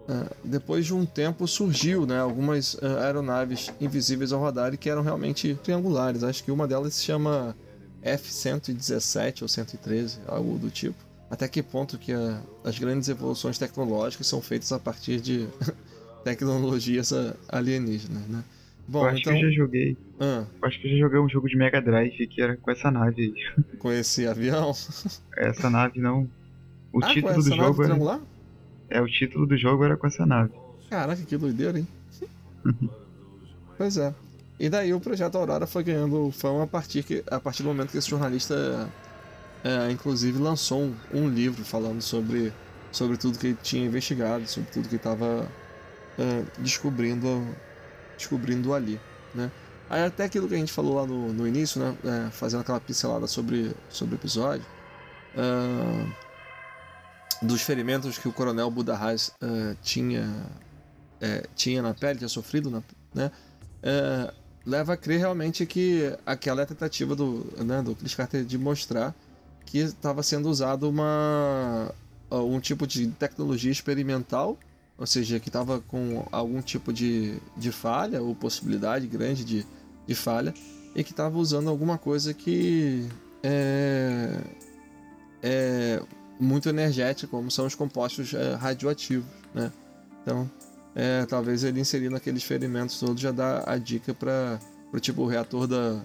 [0.08, 4.88] é, depois de um tempo surgiu né, algumas uh, aeronaves invisíveis ao radar e que
[4.88, 6.22] eram realmente triangulares.
[6.22, 7.56] Acho que uma delas se chama
[8.02, 10.98] F-117 ou 113, algo do tipo.
[11.28, 15.48] Até que ponto que a, as grandes evoluções tecnológicas são feitas a partir de
[16.24, 17.12] tecnologias
[17.48, 18.44] alienígenas, né?
[18.90, 19.32] Bom, eu acho então...
[19.32, 19.96] que eu já joguei.
[20.18, 20.44] Ah.
[20.60, 22.90] Eu acho que eu já joguei um jogo de Mega Drive que era com essa
[22.90, 23.64] nave aí.
[23.78, 24.72] Com esse avião?
[25.36, 26.28] Essa nave não.
[26.92, 27.94] O ah, título do jogo era.
[27.94, 28.20] Triangular?
[28.88, 30.52] É, o título do jogo era com essa nave.
[30.90, 31.86] Caraca, que doideira, hein?
[33.78, 34.12] pois é.
[34.58, 37.92] E daí o projeto Aurora foi ganhando fama a partir, que, a partir do momento
[37.92, 38.90] que esse jornalista,
[39.62, 42.52] é, inclusive, lançou um, um, livro falando sobre,
[42.90, 45.48] sobre tudo que ele tinha investigado, sobre tudo que estava
[46.18, 47.46] é, descobrindo,
[48.20, 49.00] descobrindo ali,
[49.34, 49.50] né?
[49.88, 51.96] Aí até aquilo que a gente falou lá no, no início, né?
[52.04, 54.64] É, fazendo aquela pincelada sobre, sobre o episódio.
[55.34, 56.12] Uh,
[57.42, 62.82] dos ferimentos que o coronel Budahas uh, tinha, uh, tinha na pele, tinha sofrido, na,
[63.14, 63.30] né?
[63.82, 64.32] Uh,
[64.64, 68.58] leva a crer realmente que aquela é a tentativa do, né, do Chris Carter de
[68.58, 69.14] mostrar
[69.64, 71.90] que estava sendo usado uma,
[72.30, 74.58] um tipo de tecnologia experimental,
[75.00, 79.66] ou seja, que estava com algum tipo de, de falha ou possibilidade grande de,
[80.06, 80.52] de falha,
[80.94, 83.08] e que estava usando alguma coisa que
[83.42, 84.36] é,
[85.42, 86.02] é,
[86.38, 89.72] muito energética, como são os compostos é, radioativos, né?
[90.22, 90.50] Então,
[90.94, 94.60] é, talvez ele inserir naqueles ferimentos todos já dá a dica para
[94.92, 96.02] o tipo reator da,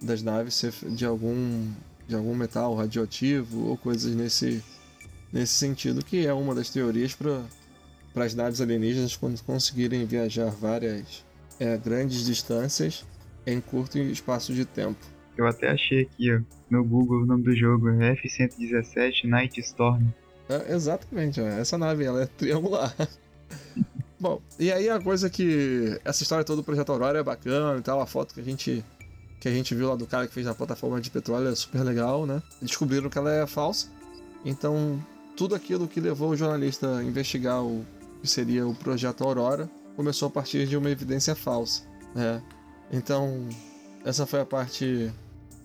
[0.00, 1.68] das naves ser de algum
[2.08, 4.64] de algum metal radioativo ou coisas nesse
[5.32, 7.42] nesse sentido que é uma das teorias para
[8.12, 11.24] para as naves alienígenas quando conseguirem viajar várias
[11.58, 13.04] é, grandes distâncias
[13.46, 14.98] em curto espaço de tempo.
[15.36, 20.06] Eu até achei aqui, ó, no Google o nome do jogo é F-117 Night Storm.
[20.48, 22.94] É, exatamente, ó, essa nave ela é triangular.
[24.20, 25.98] Bom, e aí a coisa que.
[26.04, 28.84] Essa história toda do Projeto Aurora é bacana e tal, a foto que a gente.
[29.40, 31.82] Que a gente viu lá do cara que fez a plataforma de petróleo é super
[31.82, 32.42] legal, né?
[32.60, 33.88] Descobriram que ela é falsa.
[34.44, 35.02] Então,
[35.34, 37.86] tudo aquilo que levou o jornalista a investigar o
[38.20, 41.82] que seria o Projeto Aurora começou a partir de uma evidência falsa,
[42.14, 42.42] né?
[42.92, 43.48] Então,
[44.04, 45.12] essa foi a parte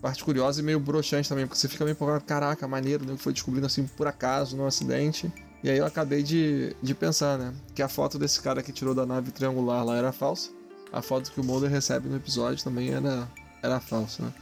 [0.00, 3.16] parte curiosa e meio broxante também, porque você fica meio empolgado, caraca, maneiro, né?
[3.16, 5.32] Foi descobrindo assim por acaso, num acidente.
[5.64, 7.52] E aí eu acabei de, de pensar, né?
[7.74, 10.50] Que a foto desse cara que tirou da nave triangular lá era falsa.
[10.92, 13.26] A foto que o Mulder recebe no episódio também era,
[13.62, 14.32] era falsa, né?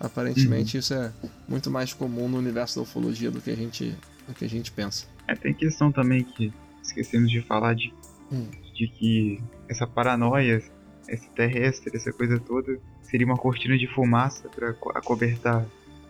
[0.00, 0.80] Aparentemente uhum.
[0.80, 1.12] isso é
[1.46, 4.72] muito mais comum no universo da ufologia do que a gente, do que a gente
[4.72, 5.06] pensa.
[5.28, 6.52] É, tem questão também que
[6.82, 7.92] esquecemos de falar de,
[8.30, 8.48] hum.
[8.74, 10.62] de que essa paranoia
[11.08, 15.64] esse terrestre, essa coisa toda, seria uma cortina de fumaça para acobertar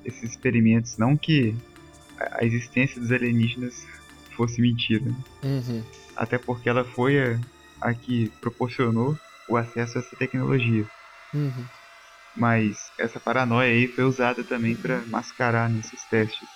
[0.04, 0.96] esses experimentos.
[0.98, 1.56] Não que
[2.18, 3.86] a existência dos alienígenas
[4.36, 5.04] fosse mentira.
[5.42, 5.82] Uhum.
[6.16, 7.40] Até porque ela foi a,
[7.80, 10.86] a, que proporcionou o acesso a essa tecnologia.
[11.34, 11.64] Uhum.
[12.36, 16.48] Mas essa paranoia aí foi usada também para mascarar nesses testes.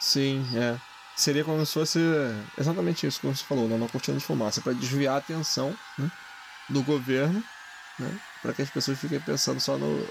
[0.00, 0.76] Sim, é.
[1.16, 2.00] Seria como se fosse
[2.58, 3.76] exatamente isso que você falou, né?
[3.76, 6.10] uma cortina de fumaça, para desviar a atenção né?
[6.68, 7.42] do governo
[7.98, 8.20] né?
[8.42, 10.06] Para que as pessoas fiquem pensando só no,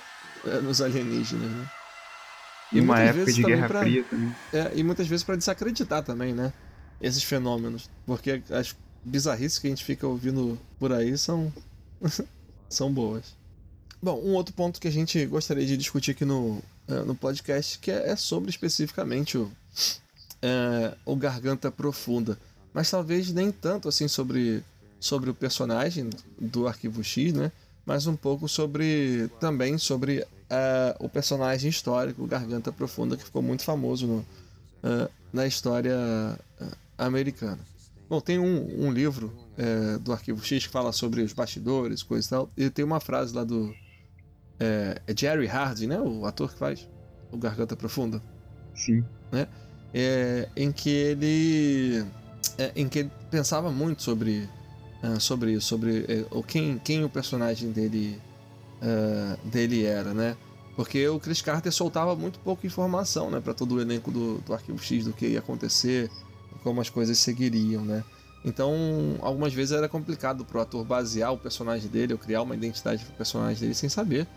[0.46, 1.70] é, nos alienígenas, né?
[2.72, 4.36] E uma época de Guerra pra, Fria também.
[4.52, 6.52] É, e muitas vezes para desacreditar também, né?
[7.00, 7.90] Esses fenômenos.
[8.06, 11.54] Porque as bizarrices que a gente fica ouvindo por aí são,
[12.68, 13.36] são boas.
[14.02, 17.78] Bom, um outro ponto que a gente gostaria de discutir aqui no, é, no podcast
[17.80, 19.52] que é, é sobre especificamente o,
[20.44, 22.38] é, o Garganta Profunda.
[22.74, 24.62] Mas talvez nem tanto assim sobre,
[25.00, 27.52] sobre o personagem do Arquivo X, né?
[27.86, 30.26] mas um pouco sobre também sobre uh,
[31.00, 35.98] o personagem histórico Garganta Profunda que ficou muito famoso no, uh, na história
[36.98, 37.60] americana.
[38.10, 42.28] Bom, tem um, um livro é, do Arquivo X que fala sobre os bastidores, coisa
[42.28, 42.50] e tal.
[42.56, 43.74] E tem uma frase lá do.
[44.60, 46.00] É, é Jerry Hardy, né?
[46.00, 46.88] O ator que faz
[47.32, 48.22] o Garganta Profunda.
[48.76, 49.04] Sim.
[49.32, 49.48] Né?
[49.94, 52.06] É, em que ele.
[52.58, 54.50] É, em que ele pensava muito sobre.
[55.04, 58.22] Uh, sobre isso, sobre uh, quem, quem o personagem dele,
[58.82, 60.38] uh, dele era, né?
[60.78, 64.54] Porque o Chris Carter soltava muito pouca informação, né, para todo o elenco do, do
[64.54, 66.10] Arquivo X do que ia acontecer,
[66.64, 68.02] como as coisas seguiriam, né?
[68.46, 68.74] Então,
[69.22, 73.14] algumas vezes era complicado pro ator basear o personagem dele ou criar uma identidade pro
[73.14, 74.28] personagem dele sem saber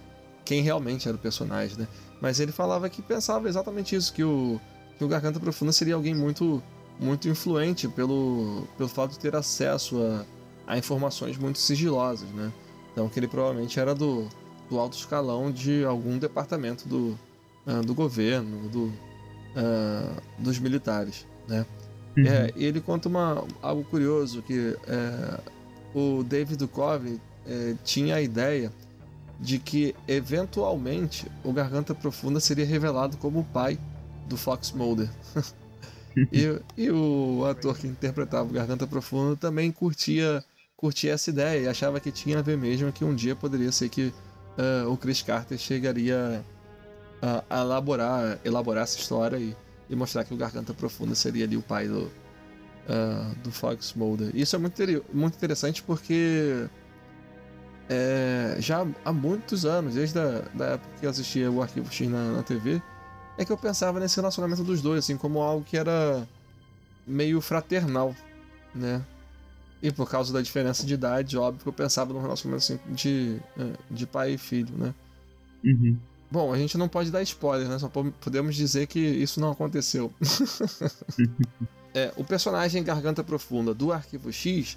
[0.44, 1.88] quem realmente era o personagem, né?
[2.20, 4.60] Mas ele falava que pensava exatamente isso, que o,
[4.98, 6.62] que o Garganta Profunda seria alguém muito
[6.98, 10.24] muito influente pelo, pelo fato de ter acesso a,
[10.66, 12.50] a informações muito sigilosas, né?
[12.92, 14.26] Então, que ele provavelmente era do,
[14.70, 17.18] do alto escalão de algum departamento do,
[17.66, 21.66] uh, do governo, do, uh, dos militares, né?
[22.16, 22.26] Uhum.
[22.26, 25.40] É, e ele conta uma, algo curioso, que é,
[25.94, 28.72] o David Duchovny é, tinha a ideia
[29.38, 33.78] de que, eventualmente, o Garganta Profunda seria revelado como o pai
[34.28, 35.08] do Fox Mulder.
[36.32, 40.44] e, e, o ator que interpretava o Garganta Profunda também curtia,
[40.76, 43.88] curtia essa ideia e achava que tinha a ver mesmo que um dia poderia ser
[43.88, 44.12] que
[44.58, 46.44] uh, o Chris Carter chegaria
[47.22, 49.56] a, a elaborar, elaborar essa história e
[49.88, 54.30] e mostrar que o Garganta Profunda seria ali o pai do, uh, do Fox Mulder.
[54.34, 56.66] Isso é muito, muito interessante porque
[57.88, 62.08] é, já há muitos anos, desde a da época que eu assistia o Arquivo X
[62.08, 62.82] na, na TV,
[63.38, 66.26] é que eu pensava nesse relacionamento dos dois, assim, como algo que era
[67.06, 68.14] meio fraternal,
[68.74, 69.04] né?
[69.82, 73.40] E por causa da diferença de idade, óbvio que eu pensava num relacionamento assim, de,
[73.58, 74.94] é, de pai e filho, né?
[75.62, 75.98] Uhum.
[76.30, 77.78] Bom, a gente não pode dar spoiler, né?
[77.78, 80.12] Só podemos dizer que isso não aconteceu.
[81.94, 84.76] é, o personagem Garganta Profunda do Arquivo X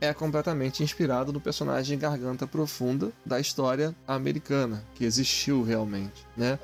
[0.00, 6.58] é completamente inspirado no personagem Garganta Profunda da história americana, que existiu realmente, né?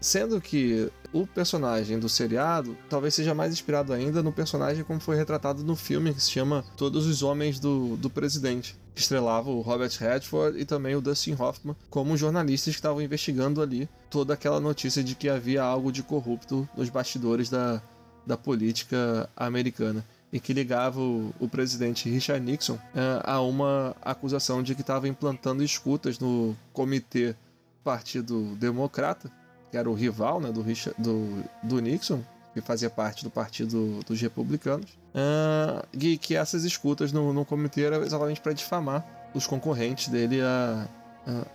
[0.00, 5.16] Sendo que o personagem do seriado talvez seja mais inspirado ainda no personagem como foi
[5.16, 9.60] retratado no filme que se chama Todos os Homens do, do Presidente, que estrelava o
[9.60, 14.60] Robert Redford e também o Dustin Hoffman como jornalistas que estavam investigando ali toda aquela
[14.60, 17.82] notícia de que havia algo de corrupto nos bastidores da,
[18.24, 24.62] da política americana e que ligava o, o presidente Richard Nixon uh, a uma acusação
[24.62, 27.34] de que estava implantando escutas no comitê
[27.82, 29.30] Partido Democrata
[29.70, 34.00] que era o rival né, do, Richard, do, do Nixon, que fazia parte do partido
[34.06, 39.46] dos republicanos, uh, e que essas escutas no, no comitê eram exatamente para difamar os
[39.46, 40.88] concorrentes dele à,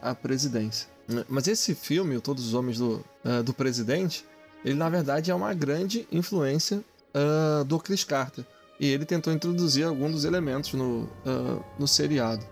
[0.02, 0.88] à, presidência.
[1.28, 4.26] Mas esse filme, Todos os Homens do, uh, do Presidente,
[4.64, 6.82] ele na verdade é uma grande influência
[7.14, 8.46] uh, do Chris Carter.
[8.80, 11.10] E ele tentou introduzir alguns dos elementos no,
[11.80, 12.46] no seriado.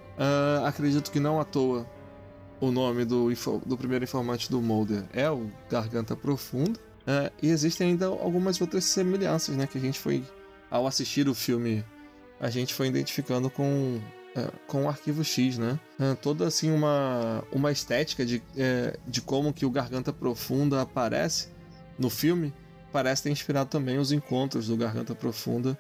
[0.65, 1.85] acredito que não à toa
[2.59, 3.29] o nome do,
[3.65, 6.79] do primeiro informante do Mulder é o Garganta Profunda.
[7.05, 9.67] É, e existem ainda algumas outras semelhanças, né?
[9.67, 10.23] Que a gente foi,
[10.71, 11.83] ao assistir o filme,
[12.39, 13.99] a gente foi identificando com,
[14.35, 15.79] é, com o Arquivo X, né?
[15.99, 21.49] É, toda assim uma, uma estética de, é, de como que o Garganta Profunda aparece
[21.99, 22.53] no filme
[22.91, 25.77] parece ter inspirado também os encontros do Garganta Profunda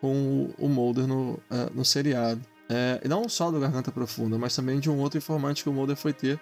[0.00, 0.14] com
[0.58, 1.38] o, o Mulder no,
[1.74, 2.40] no seriado.
[2.68, 5.96] É, não só do Garganta Profunda, mas também de um outro informante que o Mulder
[5.96, 6.40] foi ter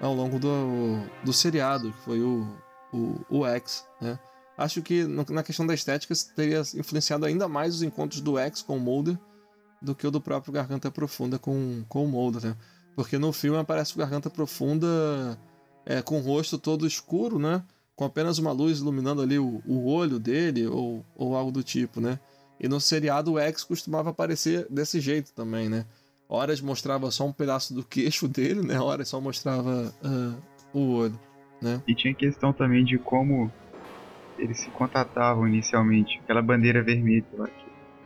[0.00, 2.46] ao longo do, do seriado, que foi o,
[2.92, 3.86] o, o X.
[4.00, 4.18] Né?
[4.58, 8.76] Acho que na questão da estética teria influenciado ainda mais os encontros do X com
[8.76, 9.16] o Mulder
[9.80, 12.44] do que o do próprio Garganta Profunda com, com o Mulder.
[12.44, 12.56] Né?
[12.94, 15.38] Porque no filme aparece o Garganta Profunda
[15.86, 17.62] é, com o rosto todo escuro, né?
[17.94, 22.00] com apenas uma luz iluminando ali o, o olho dele ou, ou algo do tipo.
[22.00, 22.18] né?
[22.62, 25.84] E no seriado o X costumava aparecer desse jeito também, né?
[26.28, 28.78] Horas mostrava só um pedaço do queixo dele, né?
[28.78, 31.20] Horas só mostrava uh, o olho,
[31.60, 31.82] né?
[31.86, 33.50] E tinha questão também de como
[34.38, 37.48] eles se contatavam inicialmente, aquela bandeira vermelha lá.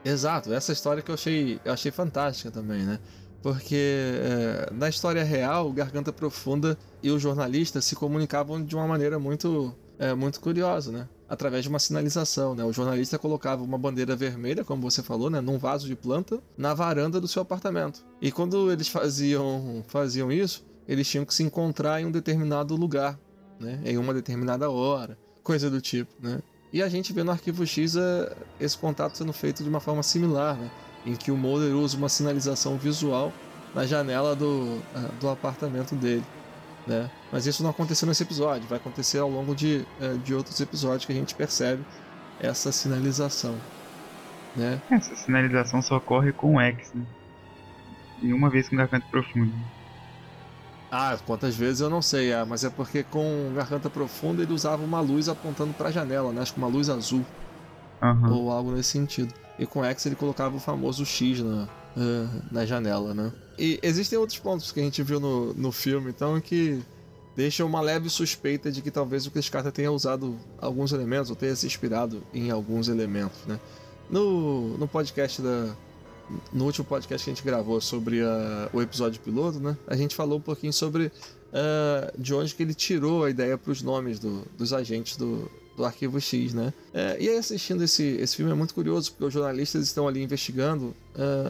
[0.04, 2.98] Exato, essa história que eu achei, eu achei fantástica também, né?
[3.42, 8.86] Porque é, na história real, o Garganta Profunda e o jornalista se comunicavam de uma
[8.86, 11.08] maneira muito, é, muito curiosa, né?
[11.28, 12.64] Através de uma sinalização, né?
[12.64, 16.72] O jornalista colocava uma bandeira vermelha, como você falou, né, num vaso de planta, na
[16.72, 18.04] varanda do seu apartamento.
[18.20, 23.18] E quando eles faziam faziam isso, eles tinham que se encontrar em um determinado lugar,
[23.58, 26.40] né, em uma determinada hora, coisa do tipo, né?
[26.72, 30.02] E a gente vê no arquivo X é, esse contato sendo feito de uma forma
[30.02, 30.70] similar, né?
[31.04, 33.32] Em que o Mulder usa uma sinalização visual
[33.74, 36.24] na janela do, é, do apartamento dele
[36.86, 37.10] né?
[37.32, 41.04] Mas isso não aconteceu nesse episódio, vai acontecer ao longo de, eh, de outros episódios
[41.04, 41.84] que a gente percebe
[42.40, 43.56] essa sinalização.
[44.54, 44.80] né?
[44.90, 47.04] Essa sinalização só ocorre com X, né?
[48.22, 49.52] E uma vez com Garganta Profunda.
[50.90, 54.82] Ah, quantas vezes eu não sei, é, mas é porque com Garganta Profunda ele usava
[54.82, 56.40] uma luz apontando para a janela, né?
[56.40, 57.24] Acho que uma luz azul.
[58.02, 58.32] Uhum.
[58.32, 59.34] Ou algo nesse sentido.
[59.58, 61.64] E com X ele colocava o famoso X na,
[61.96, 63.32] uh, na janela, né?
[63.58, 66.80] E existem outros pontos que a gente viu no, no filme, então, que
[67.34, 71.36] deixam uma leve suspeita de que talvez o Chris Carter tenha usado alguns elementos, ou
[71.36, 73.60] tenha se inspirado em alguns elementos, né?
[74.08, 75.74] No, no podcast da,
[76.52, 78.26] no último podcast que a gente gravou sobre uh,
[78.72, 79.76] o episódio piloto, né?
[79.86, 83.70] A gente falou um pouquinho sobre uh, de onde que ele tirou a ideia para
[83.70, 86.72] os nomes do, dos agentes do, do Arquivo X, né?
[86.92, 90.22] Uh, e aí assistindo esse, esse filme é muito curioso, porque os jornalistas estão ali
[90.22, 90.94] investigando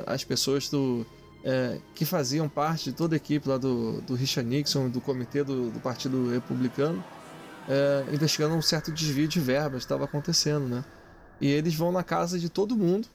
[0.07, 1.05] as pessoas do,
[1.95, 5.71] que faziam parte de toda a equipe lá do, do Richard Nixon, do comitê do,
[5.71, 7.05] do Partido Republicano,
[8.13, 10.85] investigando um certo desvio de verbas que estava acontecendo, né?
[11.41, 13.07] E eles vão na casa de todo mundo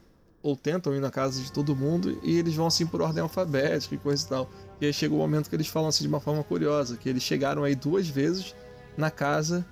[0.42, 3.94] ou tentam ir na casa de todo mundo e eles vão assim por ordem alfabética
[3.94, 4.50] e coisa e tal.
[4.80, 7.22] E aí chega o momento que eles falam assim de uma forma curiosa, que eles
[7.22, 8.54] chegaram aí duas vezes
[8.96, 9.64] na casa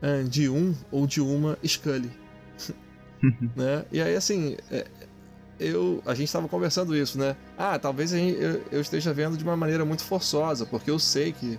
[0.00, 2.10] uh, de um ou de uma Scully.
[3.56, 3.84] né?
[3.90, 4.86] E aí assim, é,
[5.68, 7.36] eu, a gente estava conversando isso, né?
[7.56, 11.32] Ah, talvez gente, eu, eu, esteja vendo de uma maneira muito forçosa, porque eu sei
[11.32, 11.58] que,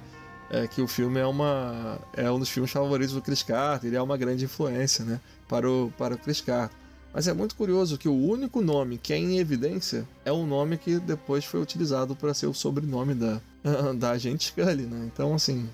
[0.50, 3.96] é, que o filme é, uma, é um dos filmes favoritos do Chris Carter, ele
[3.96, 5.20] é uma grande influência, né?
[5.48, 6.78] Para o, para o Chris Carter.
[7.14, 10.78] Mas é muito curioso que o único nome que é em evidência é o nome
[10.78, 13.40] que depois foi utilizado para ser o sobrenome da,
[13.96, 15.10] da agente Scully, né?
[15.14, 15.70] Então, assim,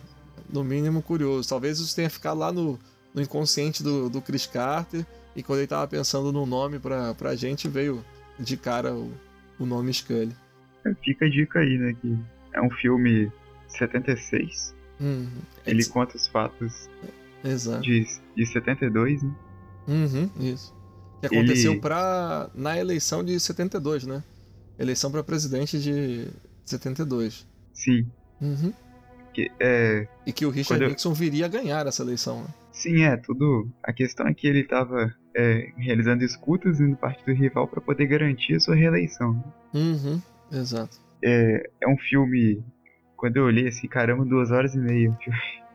[0.51, 1.47] no mínimo curioso.
[1.47, 2.77] Talvez isso tenha ficado lá no,
[3.13, 7.35] no inconsciente do, do Chris Carter e quando ele estava pensando no nome para a
[7.35, 8.03] gente veio
[8.39, 9.11] de cara o,
[9.59, 10.35] o nome Scully.
[11.03, 11.95] Fica a dica aí, né?
[12.01, 12.17] Que
[12.53, 13.31] é um filme
[13.67, 14.75] 76.
[15.01, 15.27] Hum,
[15.65, 16.89] ele conta os fatos
[17.43, 17.81] Exato.
[17.81, 19.33] De, de 72, né?
[19.87, 20.75] Uhum, isso.
[21.19, 21.81] Que aconteceu Ele...
[21.81, 24.23] pra, na eleição de 72, né?
[24.77, 26.27] Eleição para presidente de
[26.65, 27.47] 72.
[27.73, 28.07] Sim.
[28.41, 28.73] Uhum.
[29.33, 30.07] Que, é...
[30.25, 30.89] E que o Richard eu...
[30.89, 32.47] Nixon viria a ganhar essa eleição, né?
[32.71, 33.69] Sim, é, tudo.
[33.83, 38.55] A questão é que ele estava é, realizando escutas no partido rival para poder garantir
[38.55, 39.33] a sua reeleição.
[39.33, 39.43] Né?
[39.73, 40.21] Uhum,
[40.51, 40.99] exato.
[41.23, 42.61] É, é um filme.
[43.15, 45.17] Quando eu olhei assim, caramba, duas horas e meia.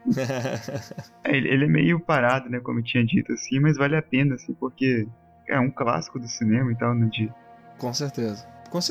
[1.25, 2.61] ele, ele é meio parado, né?
[2.61, 5.07] Como eu tinha dito, assim, mas vale a pena, assim, porque
[5.49, 7.35] é um clássico do cinema e tal, no né, dia.
[7.79, 8.47] Com certeza.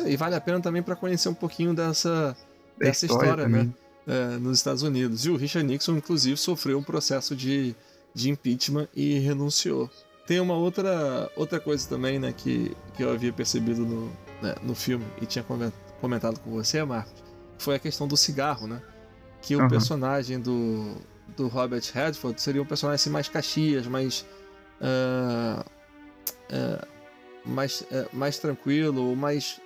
[0.07, 2.35] E vale a pena também para conhecer um pouquinho dessa,
[2.79, 3.69] da dessa história, história né?
[4.07, 5.25] É, nos Estados Unidos.
[5.25, 7.75] E o Richard Nixon, inclusive, sofreu um processo de,
[8.13, 9.89] de impeachment e renunciou.
[10.25, 14.05] Tem uma outra, outra coisa também, né, que, que eu havia percebido no,
[14.41, 15.45] né, no filme e tinha
[15.99, 17.23] comentado com você, Marcos,
[17.57, 18.81] foi a questão do cigarro, né?
[19.41, 19.67] Que o uhum.
[19.67, 20.95] personagem do,
[21.35, 24.25] do Robert Redford seria um personagem assim, mais caxias, mais.
[24.81, 25.63] Uh,
[26.49, 26.87] é,
[27.45, 29.59] mais, é, mais tranquilo, mais.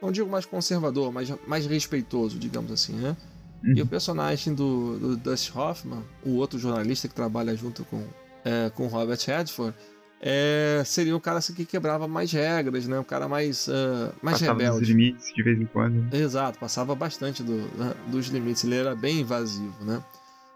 [0.00, 3.16] Não digo mais conservador, mas mais respeitoso, digamos assim, né?
[3.64, 3.74] Uhum.
[3.76, 8.04] E o personagem do, do Dustin Hoffman, o outro jornalista que trabalha junto com,
[8.44, 9.74] é, com Robert Redford,
[10.24, 12.96] é, seria o cara assim, que quebrava mais regras, né?
[12.96, 14.78] O cara mais, uh, mais passava rebelde.
[14.78, 16.14] dos limites de vez em quando.
[16.14, 18.62] Exato, passava bastante do, uh, dos limites.
[18.62, 20.00] Ele era bem invasivo, né?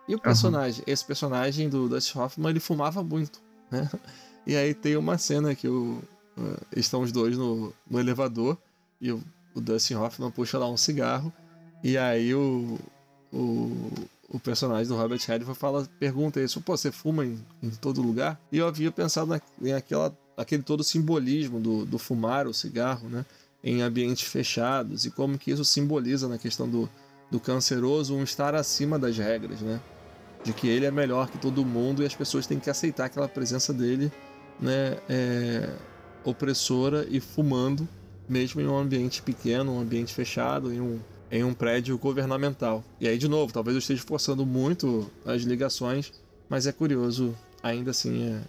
[0.06, 0.92] E o personagem, uhum.
[0.92, 3.90] esse personagem do Dustin Hoffman, ele fumava muito, né?
[4.46, 6.00] E aí tem uma cena que o,
[6.38, 8.56] uh, estão os dois no, no elevador
[9.00, 9.20] e o,
[9.52, 11.32] o Dustin Hoffman puxa lá um cigarro
[11.82, 12.78] e aí o,
[13.32, 13.90] o,
[14.28, 18.40] o personagem do Robert Redford fala, pergunta isso, pô, você fuma em, em todo lugar?
[18.50, 23.08] E eu havia pensado na, em aquela, aquele todo simbolismo do, do fumar o cigarro,
[23.08, 23.24] né?
[23.62, 26.88] Em ambientes fechados e como que isso simboliza na questão do,
[27.30, 29.80] do canceroso um estar acima das regras, né?
[30.44, 33.28] De que ele é melhor que todo mundo e as pessoas têm que aceitar aquela
[33.28, 34.12] presença dele
[34.60, 35.68] né, é,
[36.24, 37.88] opressora e fumando,
[38.28, 42.84] mesmo em um ambiente pequeno, um ambiente fechado, em um, em um prédio governamental.
[43.00, 46.12] E aí, de novo, talvez eu esteja forçando muito as ligações,
[46.48, 48.40] mas é curioso, ainda assim é,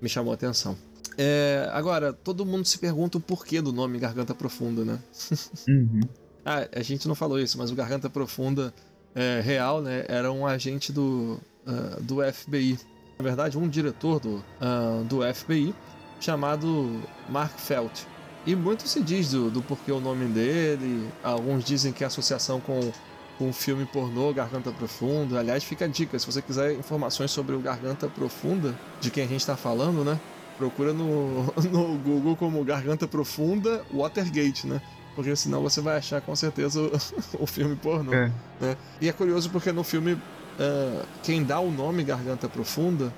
[0.00, 0.76] me chamou a atenção.
[1.18, 4.98] É, agora, todo mundo se pergunta o porquê do nome Garganta Profunda, né?
[5.68, 6.00] Uhum.
[6.44, 8.72] ah, a gente não falou isso, mas o Garganta Profunda
[9.14, 12.78] é, real, né, era um agente do, uh, do FBI
[13.18, 15.74] na verdade, um diretor do, uh, do FBI
[16.20, 18.02] chamado Mark Felt.
[18.46, 21.10] E muito se diz do, do porquê o nome dele.
[21.22, 22.92] Alguns dizem que é associação com,
[23.36, 25.40] com o filme pornô Garganta Profunda.
[25.40, 29.26] Aliás, fica a dica: se você quiser informações sobre o Garganta Profunda, de quem a
[29.26, 30.20] gente está falando, né?
[30.56, 34.80] Procura no, no Google como Garganta Profunda Watergate, né?
[35.16, 36.92] Porque senão você vai achar com certeza o,
[37.42, 38.12] o filme pornô.
[38.12, 38.30] É.
[38.60, 38.76] Né?
[39.00, 43.12] E é curioso porque no filme uh, quem dá o nome Garganta Profunda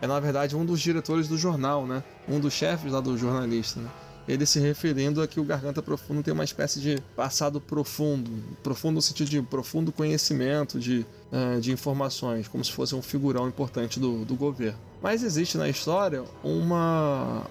[0.00, 2.02] é na verdade um dos diretores do jornal, né?
[2.28, 3.78] Um dos chefes lá do jornalista.
[3.78, 3.88] Né?
[4.28, 8.30] Ele se referindo a que o Garganta Profundo tem uma espécie de passado profundo,
[8.62, 13.48] profundo no sentido de profundo conhecimento de, uh, de informações, como se fosse um figurão
[13.48, 14.78] importante do, do governo.
[15.02, 17.44] Mas existe na história uma,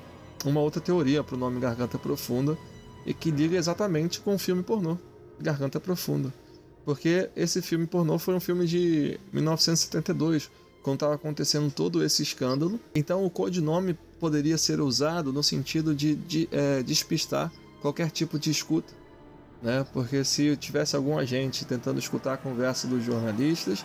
[0.45, 2.57] uma outra teoria para o nome Garganta Profunda
[3.05, 4.97] e que liga exatamente com o filme pornô
[5.39, 6.33] Garganta Profunda.
[6.85, 10.49] Porque esse filme pornô foi um filme de 1972,
[10.81, 12.79] quando estava acontecendo todo esse escândalo.
[12.95, 17.51] Então o codinome poderia ser usado no sentido de, de é, despistar
[17.81, 18.93] qualquer tipo de escuta.
[19.63, 19.83] Né?
[19.91, 23.83] Porque se tivesse algum agente tentando escutar a conversa dos jornalistas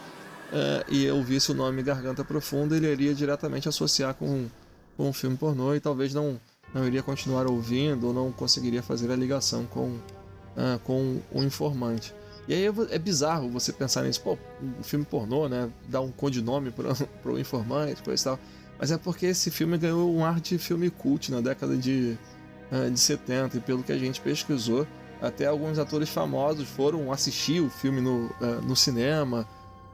[0.53, 4.47] é, e eu visse o nome Garganta Profunda, ele iria diretamente associar com,
[4.95, 6.39] com um filme pornô e talvez não,
[6.75, 12.15] não iria continuar ouvindo ou não conseguiria fazer a ligação com, uh, com o informante.
[12.47, 15.69] E aí é bizarro você pensar nisso, pô, um filme pornô, né?
[15.89, 18.39] Dar um codinome para o informante, coisa e tal.
[18.79, 22.17] Mas é porque esse filme ganhou um ar de filme cult na década de,
[22.71, 24.87] uh, de 70, e pelo que a gente pesquisou,
[25.21, 29.49] até alguns atores famosos foram assistir o filme no, uh, no cinema,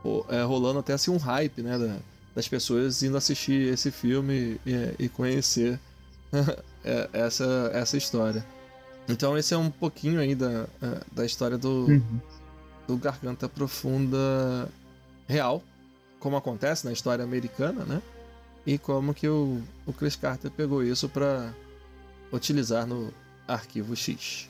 [0.05, 1.78] uh, rolando até assim um hype, né?
[1.78, 1.97] Da,
[2.35, 5.78] das pessoas indo assistir esse filme e, e conhecer
[7.12, 8.45] essa, essa história.
[9.07, 10.66] Então esse é um pouquinho aí da,
[11.12, 12.20] da história do, uhum
[12.87, 14.68] do Garganta Profunda
[15.26, 15.62] real,
[16.18, 18.03] como acontece na história americana, né?
[18.66, 21.52] E como que o, o Chris Carter pegou isso para
[22.32, 23.12] utilizar no
[23.46, 24.48] arquivo X.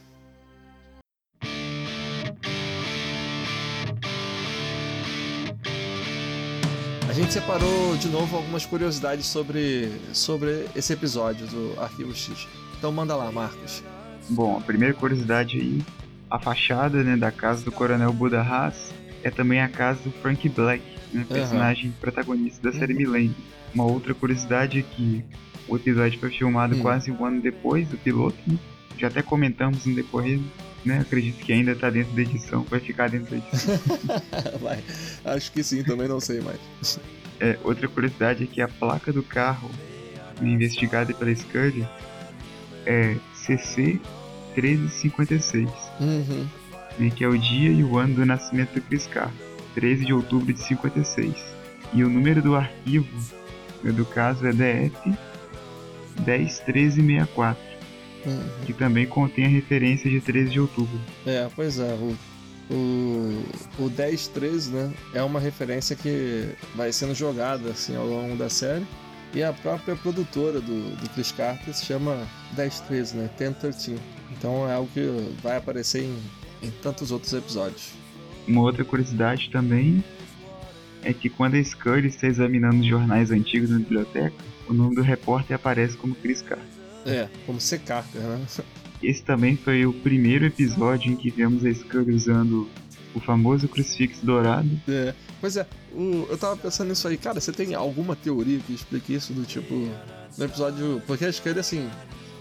[7.08, 12.48] A gente separou de novo algumas curiosidades sobre, sobre esse episódio do Arquivo X.
[12.78, 13.82] Então manda lá, Marcos.
[14.30, 15.84] Bom, a primeira curiosidade aí
[16.32, 18.90] a fachada né, da casa do Coronel Buda Haas
[19.22, 20.82] é também a casa do Frank Black,
[21.12, 21.96] né, personagem uhum.
[22.00, 23.00] protagonista da série uhum.
[23.00, 23.34] Millennium.
[23.74, 25.24] Uma outra curiosidade é que
[25.68, 26.82] o episódio foi filmado uhum.
[26.82, 28.58] quase um ano depois do piloto, né?
[28.98, 30.38] já até comentamos no decorrer,
[30.84, 31.00] né?
[31.00, 33.78] Acredito que ainda está dentro da edição, vai ficar dentro da edição.
[34.60, 34.82] vai.
[35.24, 37.00] Acho que sim, também não sei mais.
[37.40, 39.70] É, outra curiosidade é que a placa do carro
[40.40, 41.86] investigada pela Scully
[42.86, 44.00] é CC
[44.56, 45.68] 1356,
[46.00, 46.46] uhum.
[46.98, 49.32] né, que é o dia e o ano do nascimento do Chris Carr,
[49.74, 51.34] 13 de outubro de 56.
[51.94, 53.06] E o número do arquivo
[53.90, 55.16] do caso é DF
[56.26, 57.60] 101364,
[58.26, 58.48] uhum.
[58.66, 61.00] que também contém a referência de 13 de outubro.
[61.26, 62.16] É, pois é, o,
[62.70, 63.44] o,
[63.78, 68.86] o 1013 né, é uma referência que vai sendo jogada assim, ao longo da série.
[69.34, 73.30] E a própria produtora do, do Chris Carter se chama 1013, né?
[73.38, 73.98] 1013.
[74.30, 75.00] Então é algo que
[75.42, 76.18] vai aparecer em,
[76.62, 77.92] em tantos outros episódios.
[78.46, 80.04] Uma outra curiosidade também
[81.02, 84.34] é que quando a Scully está examinando jornais antigos na biblioteca,
[84.68, 86.66] o nome do repórter aparece como Chris Carter.
[87.04, 87.78] É, como C.
[87.78, 88.46] Carter, né?
[89.02, 92.68] Esse também foi o primeiro episódio em que vemos a Scully usando
[93.14, 94.68] o famoso crucifixo dourado.
[94.88, 98.72] É, pois é, o, eu tava pensando nisso aí, cara, você tem alguma teoria que
[98.72, 99.74] explique isso do tipo.
[100.38, 101.02] No episódio.
[101.06, 101.90] Porque a Scully, assim,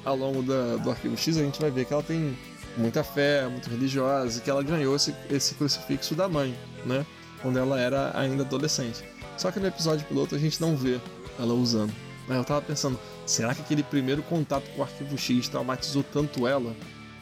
[0.06, 2.38] ao longo da, do Arquivo X, a gente vai ver que ela tem
[2.78, 6.56] muita fé, muito religiosa, e que ela ganhou esse, esse crucifixo da mãe,
[6.86, 7.06] né?
[7.42, 9.04] Quando ela era ainda adolescente.
[9.38, 11.00] Só que no episódio piloto a gente não vê
[11.40, 11.92] ela usando.
[12.28, 16.48] Mas eu tava pensando, será que aquele primeiro contato com o Arquivo X traumatizou tanto
[16.48, 16.76] ela?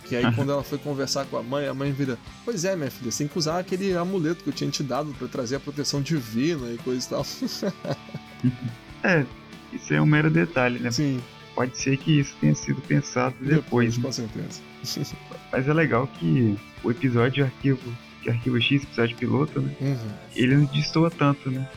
[0.05, 2.89] Que aí quando ela foi conversar com a mãe, a mãe vira, pois é, minha
[2.89, 5.59] filha, você tem que usar aquele amuleto que eu tinha te dado para trazer a
[5.59, 7.25] proteção divina e coisa e tal.
[9.03, 9.25] é,
[9.71, 10.91] isso é um mero detalhe, né?
[10.91, 11.21] Sim
[11.59, 13.97] pode ser que isso tenha sido pensado depois.
[13.97, 14.29] depois né?
[14.29, 15.15] Com certeza.
[15.51, 17.81] Mas é legal que o episódio de arquivo,
[18.21, 19.75] de arquivo X, episódio piloto, né?
[19.79, 19.97] Uhum.
[20.35, 21.67] Ele não destoa tanto, né?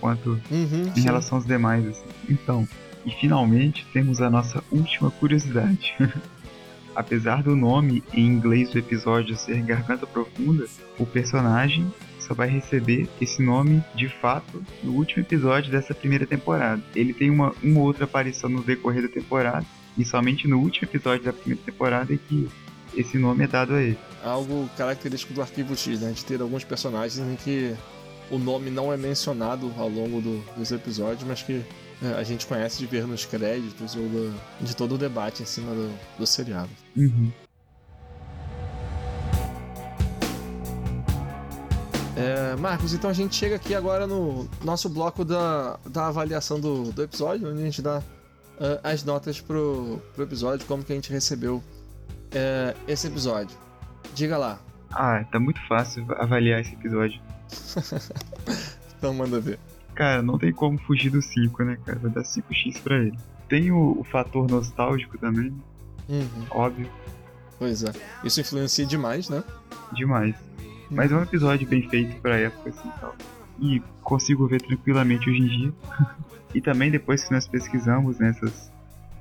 [0.00, 1.02] Quanto uhum, em sim.
[1.02, 1.86] relação aos demais.
[1.86, 2.04] Assim.
[2.28, 2.68] Então,
[3.04, 5.94] e finalmente temos a nossa última curiosidade.
[6.94, 10.66] Apesar do nome em inglês do episódio ser Garganta Profunda,
[10.98, 16.82] o personagem só vai receber esse nome de fato no último episódio dessa primeira temporada.
[16.94, 19.64] Ele tem uma, uma outra aparição no decorrer da temporada,
[19.96, 22.48] e somente no último episódio da primeira temporada é que
[22.96, 23.98] esse nome é dado a ele.
[24.24, 26.12] Algo característico do Arquivo X, né?
[26.12, 27.76] De ter alguns personagens em que
[28.30, 31.62] o nome não é mencionado ao longo do, dos episódios, mas que
[32.02, 35.46] é, a gente conhece de ver nos créditos ou do, de todo o debate em
[35.46, 36.70] cima do, do seriado.
[36.96, 37.30] Uhum.
[42.16, 46.90] É, Marcos, então a gente chega aqui agora no nosso bloco da, da avaliação do,
[46.90, 50.96] do episódio, onde a gente dá uh, as notas pro, pro episódio, como que a
[50.96, 51.62] gente recebeu
[52.36, 53.56] uh, esse episódio.
[54.14, 54.58] Diga lá.
[54.90, 57.20] Ah, tá muito fácil avaliar esse episódio.
[58.96, 59.58] então manda ver.
[59.94, 61.98] Cara, não tem como fugir do 5, né, cara?
[61.98, 63.18] Vou dar 5x pra ele.
[63.48, 65.54] Tem o, o fator nostálgico também,
[66.08, 66.46] Uhum.
[66.50, 66.88] Óbvio.
[67.58, 67.92] Pois é.
[68.22, 69.42] Isso influencia demais, né?
[69.92, 70.34] Demais.
[70.90, 73.14] Mas é um episódio bem feito pra época, assim, tal.
[73.58, 75.72] E consigo ver tranquilamente hoje em dia.
[76.54, 78.75] e também depois que nós pesquisamos nessas né,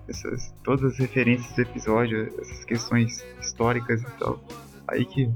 [0.07, 4.39] essas todas as referências do episódio, essas questões históricas e tal.
[4.87, 5.29] Aí que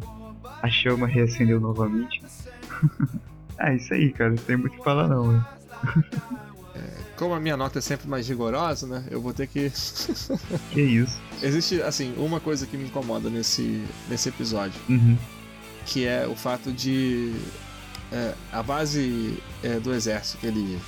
[0.62, 2.22] a chama reacendeu novamente.
[3.60, 4.32] é isso aí, cara.
[4.32, 5.46] Não tem muito o que falar não, né?
[7.20, 9.04] como a minha nota é sempre mais rigorosa, né?
[9.12, 9.70] Eu vou ter que.
[10.72, 11.20] que isso.
[11.44, 14.80] Existe, assim, uma coisa que me incomoda nesse, nesse episódio.
[14.88, 15.18] Uhum.
[15.86, 17.36] Que é o fato de.
[18.12, 20.80] É, a base é, do exército que, ele,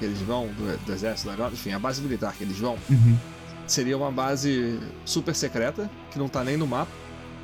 [0.00, 3.16] que eles vão, do, do exército, da, enfim, a base militar que eles vão, uhum.
[3.66, 6.90] seria uma base super secreta, que não tá nem no mapa,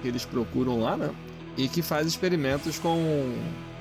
[0.02, 1.10] que eles procuram lá, né?
[1.56, 2.98] E que faz experimentos com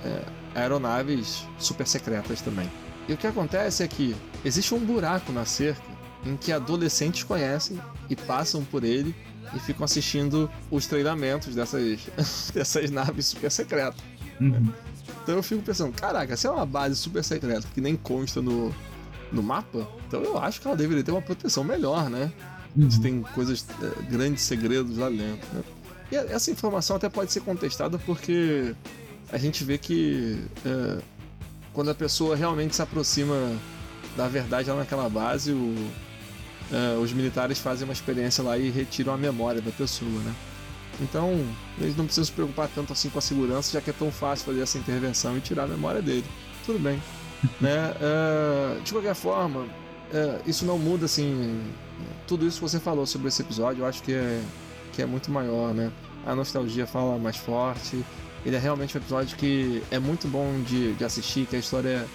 [0.04, 0.22] é,
[0.54, 2.70] aeronaves super secretas também.
[3.08, 5.96] E o que acontece é que existe um buraco na cerca
[6.26, 9.16] em que adolescentes conhecem e passam por ele
[9.54, 12.00] e ficam assistindo os treinamentos dessas,
[12.54, 14.02] dessas naves super secretas.
[14.42, 14.72] Uhum.
[15.26, 18.72] Então eu fico pensando, caraca, se é uma base super secreta que nem consta no,
[19.32, 22.32] no mapa, então eu acho que ela deveria ter uma proteção melhor, né?
[22.78, 22.92] Uhum.
[22.92, 25.48] Se tem coisas, é, grandes segredos lá dentro.
[25.52, 25.64] Né?
[26.12, 28.76] E essa informação até pode ser contestada porque
[29.32, 31.02] a gente vê que é,
[31.74, 33.36] quando a pessoa realmente se aproxima
[34.16, 35.76] da verdade lá naquela base, o,
[36.72, 40.36] uh, os militares fazem uma experiência lá e retiram a memória da pessoa, né?
[41.02, 41.46] Então,
[41.80, 44.46] eles não precisam se preocupar tanto assim com a segurança, já que é tão fácil
[44.46, 46.26] fazer essa intervenção e tirar a memória dele.
[46.66, 47.02] Tudo bem.
[47.60, 47.94] né?
[48.00, 51.62] Uh, de qualquer forma, uh, isso não muda assim.
[52.28, 54.42] Tudo isso que você falou sobre esse episódio, eu acho que é,
[54.94, 55.92] que é muito maior, né?
[56.26, 58.04] A nostalgia fala mais forte,
[58.46, 62.06] ele é realmente um episódio que é muito bom de, de assistir, que a história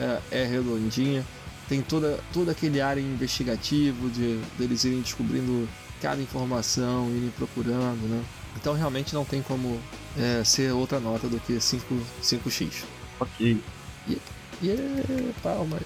[0.00, 1.24] é, é, redondinha.
[1.68, 5.68] Tem toda, todo aquele ar investigativo de deles irem descobrindo
[6.04, 8.22] cada informação, irem procurando, né?
[8.56, 9.80] Então realmente não tem como
[10.18, 12.84] é, ser outra nota do que 5, 5x.
[13.18, 13.58] Ok.
[14.06, 14.18] E,
[14.60, 15.80] e é palmas.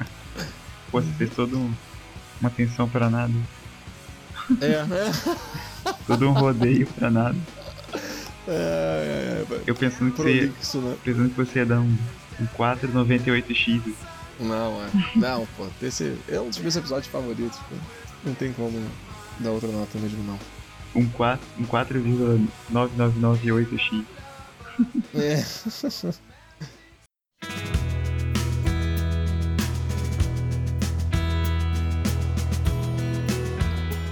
[0.90, 1.74] Pô, você fez toda um,
[2.40, 3.34] uma atenção para nada.
[4.62, 5.12] É, né?
[6.06, 7.36] todo um rodeio para nada.
[8.48, 10.96] É, é, é, eu pensando que, Prolixo, você, né?
[11.04, 11.96] pensando que você ia dar um,
[12.40, 13.92] um 4,98x.
[14.40, 14.88] Não, é.
[15.14, 15.66] Não, pô.
[15.82, 17.58] Esse é um dos meus episódios favoritos.
[17.58, 17.76] Pô.
[18.24, 18.82] Não tem como
[19.40, 20.38] dar outra nota mesmo, não.
[20.94, 24.04] Um 4, um 4,9998x.
[25.14, 25.40] É.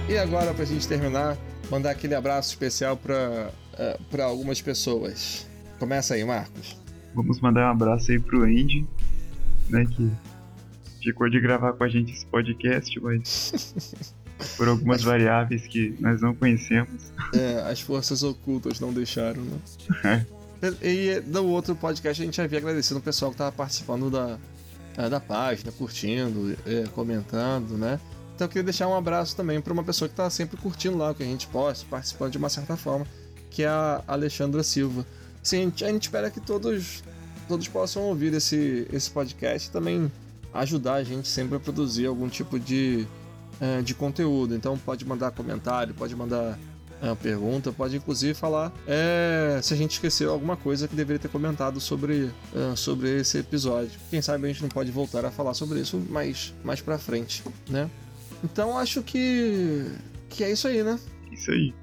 [0.07, 1.37] e agora, pra gente terminar,
[1.69, 5.47] mandar aquele abraço especial pra uh, é, para algumas pessoas.
[5.79, 6.77] Começa aí, Marcos.
[7.13, 8.87] Vamos mandar um abraço aí pro Andy,
[9.69, 10.09] né, que
[11.03, 14.13] ficou de gravar com a gente esse podcast, mas
[14.57, 15.03] por algumas as...
[15.03, 17.11] variáveis que nós não conhecemos.
[17.33, 19.59] É, as forças ocultas não deixaram, né?
[20.03, 20.25] É.
[20.81, 24.37] E no outro podcast a gente havia agradecido o pessoal que estava participando da,
[24.97, 27.99] é, da página, curtindo, é, comentando, né?
[28.35, 31.11] Então eu queria deixar um abraço também para uma pessoa que está sempre curtindo lá
[31.11, 33.05] o que a gente posta, participando de uma certa forma
[33.53, 35.05] que é a Alexandra Silva.
[35.41, 37.03] Sim, a gente espera que todos,
[37.47, 40.11] todos possam ouvir esse, esse podcast e também
[40.53, 43.07] ajudar a gente sempre a produzir algum tipo de,
[43.63, 44.55] é, de conteúdo.
[44.55, 46.59] Então pode mandar comentário, pode mandar
[47.01, 51.29] é, pergunta, pode inclusive falar é, se a gente esqueceu alguma coisa que deveria ter
[51.29, 53.91] comentado sobre, é, sobre esse episódio.
[54.09, 57.43] Quem sabe a gente não pode voltar a falar sobre isso mais, mais pra frente,
[57.69, 57.89] né?
[58.43, 59.85] Então acho que,
[60.29, 60.99] que é isso aí, né?
[61.31, 61.73] Isso aí.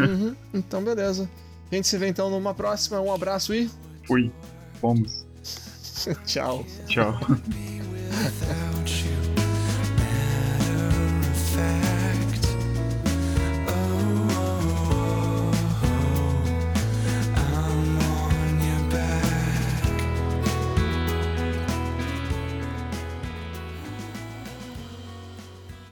[0.00, 1.28] Uhum, então, beleza.
[1.70, 3.00] A gente se vê então numa próxima.
[3.00, 3.70] Um abraço e.
[4.06, 4.30] Fui.
[4.80, 5.26] Fomos.
[6.26, 6.64] Tchau.
[6.86, 7.18] Tchau.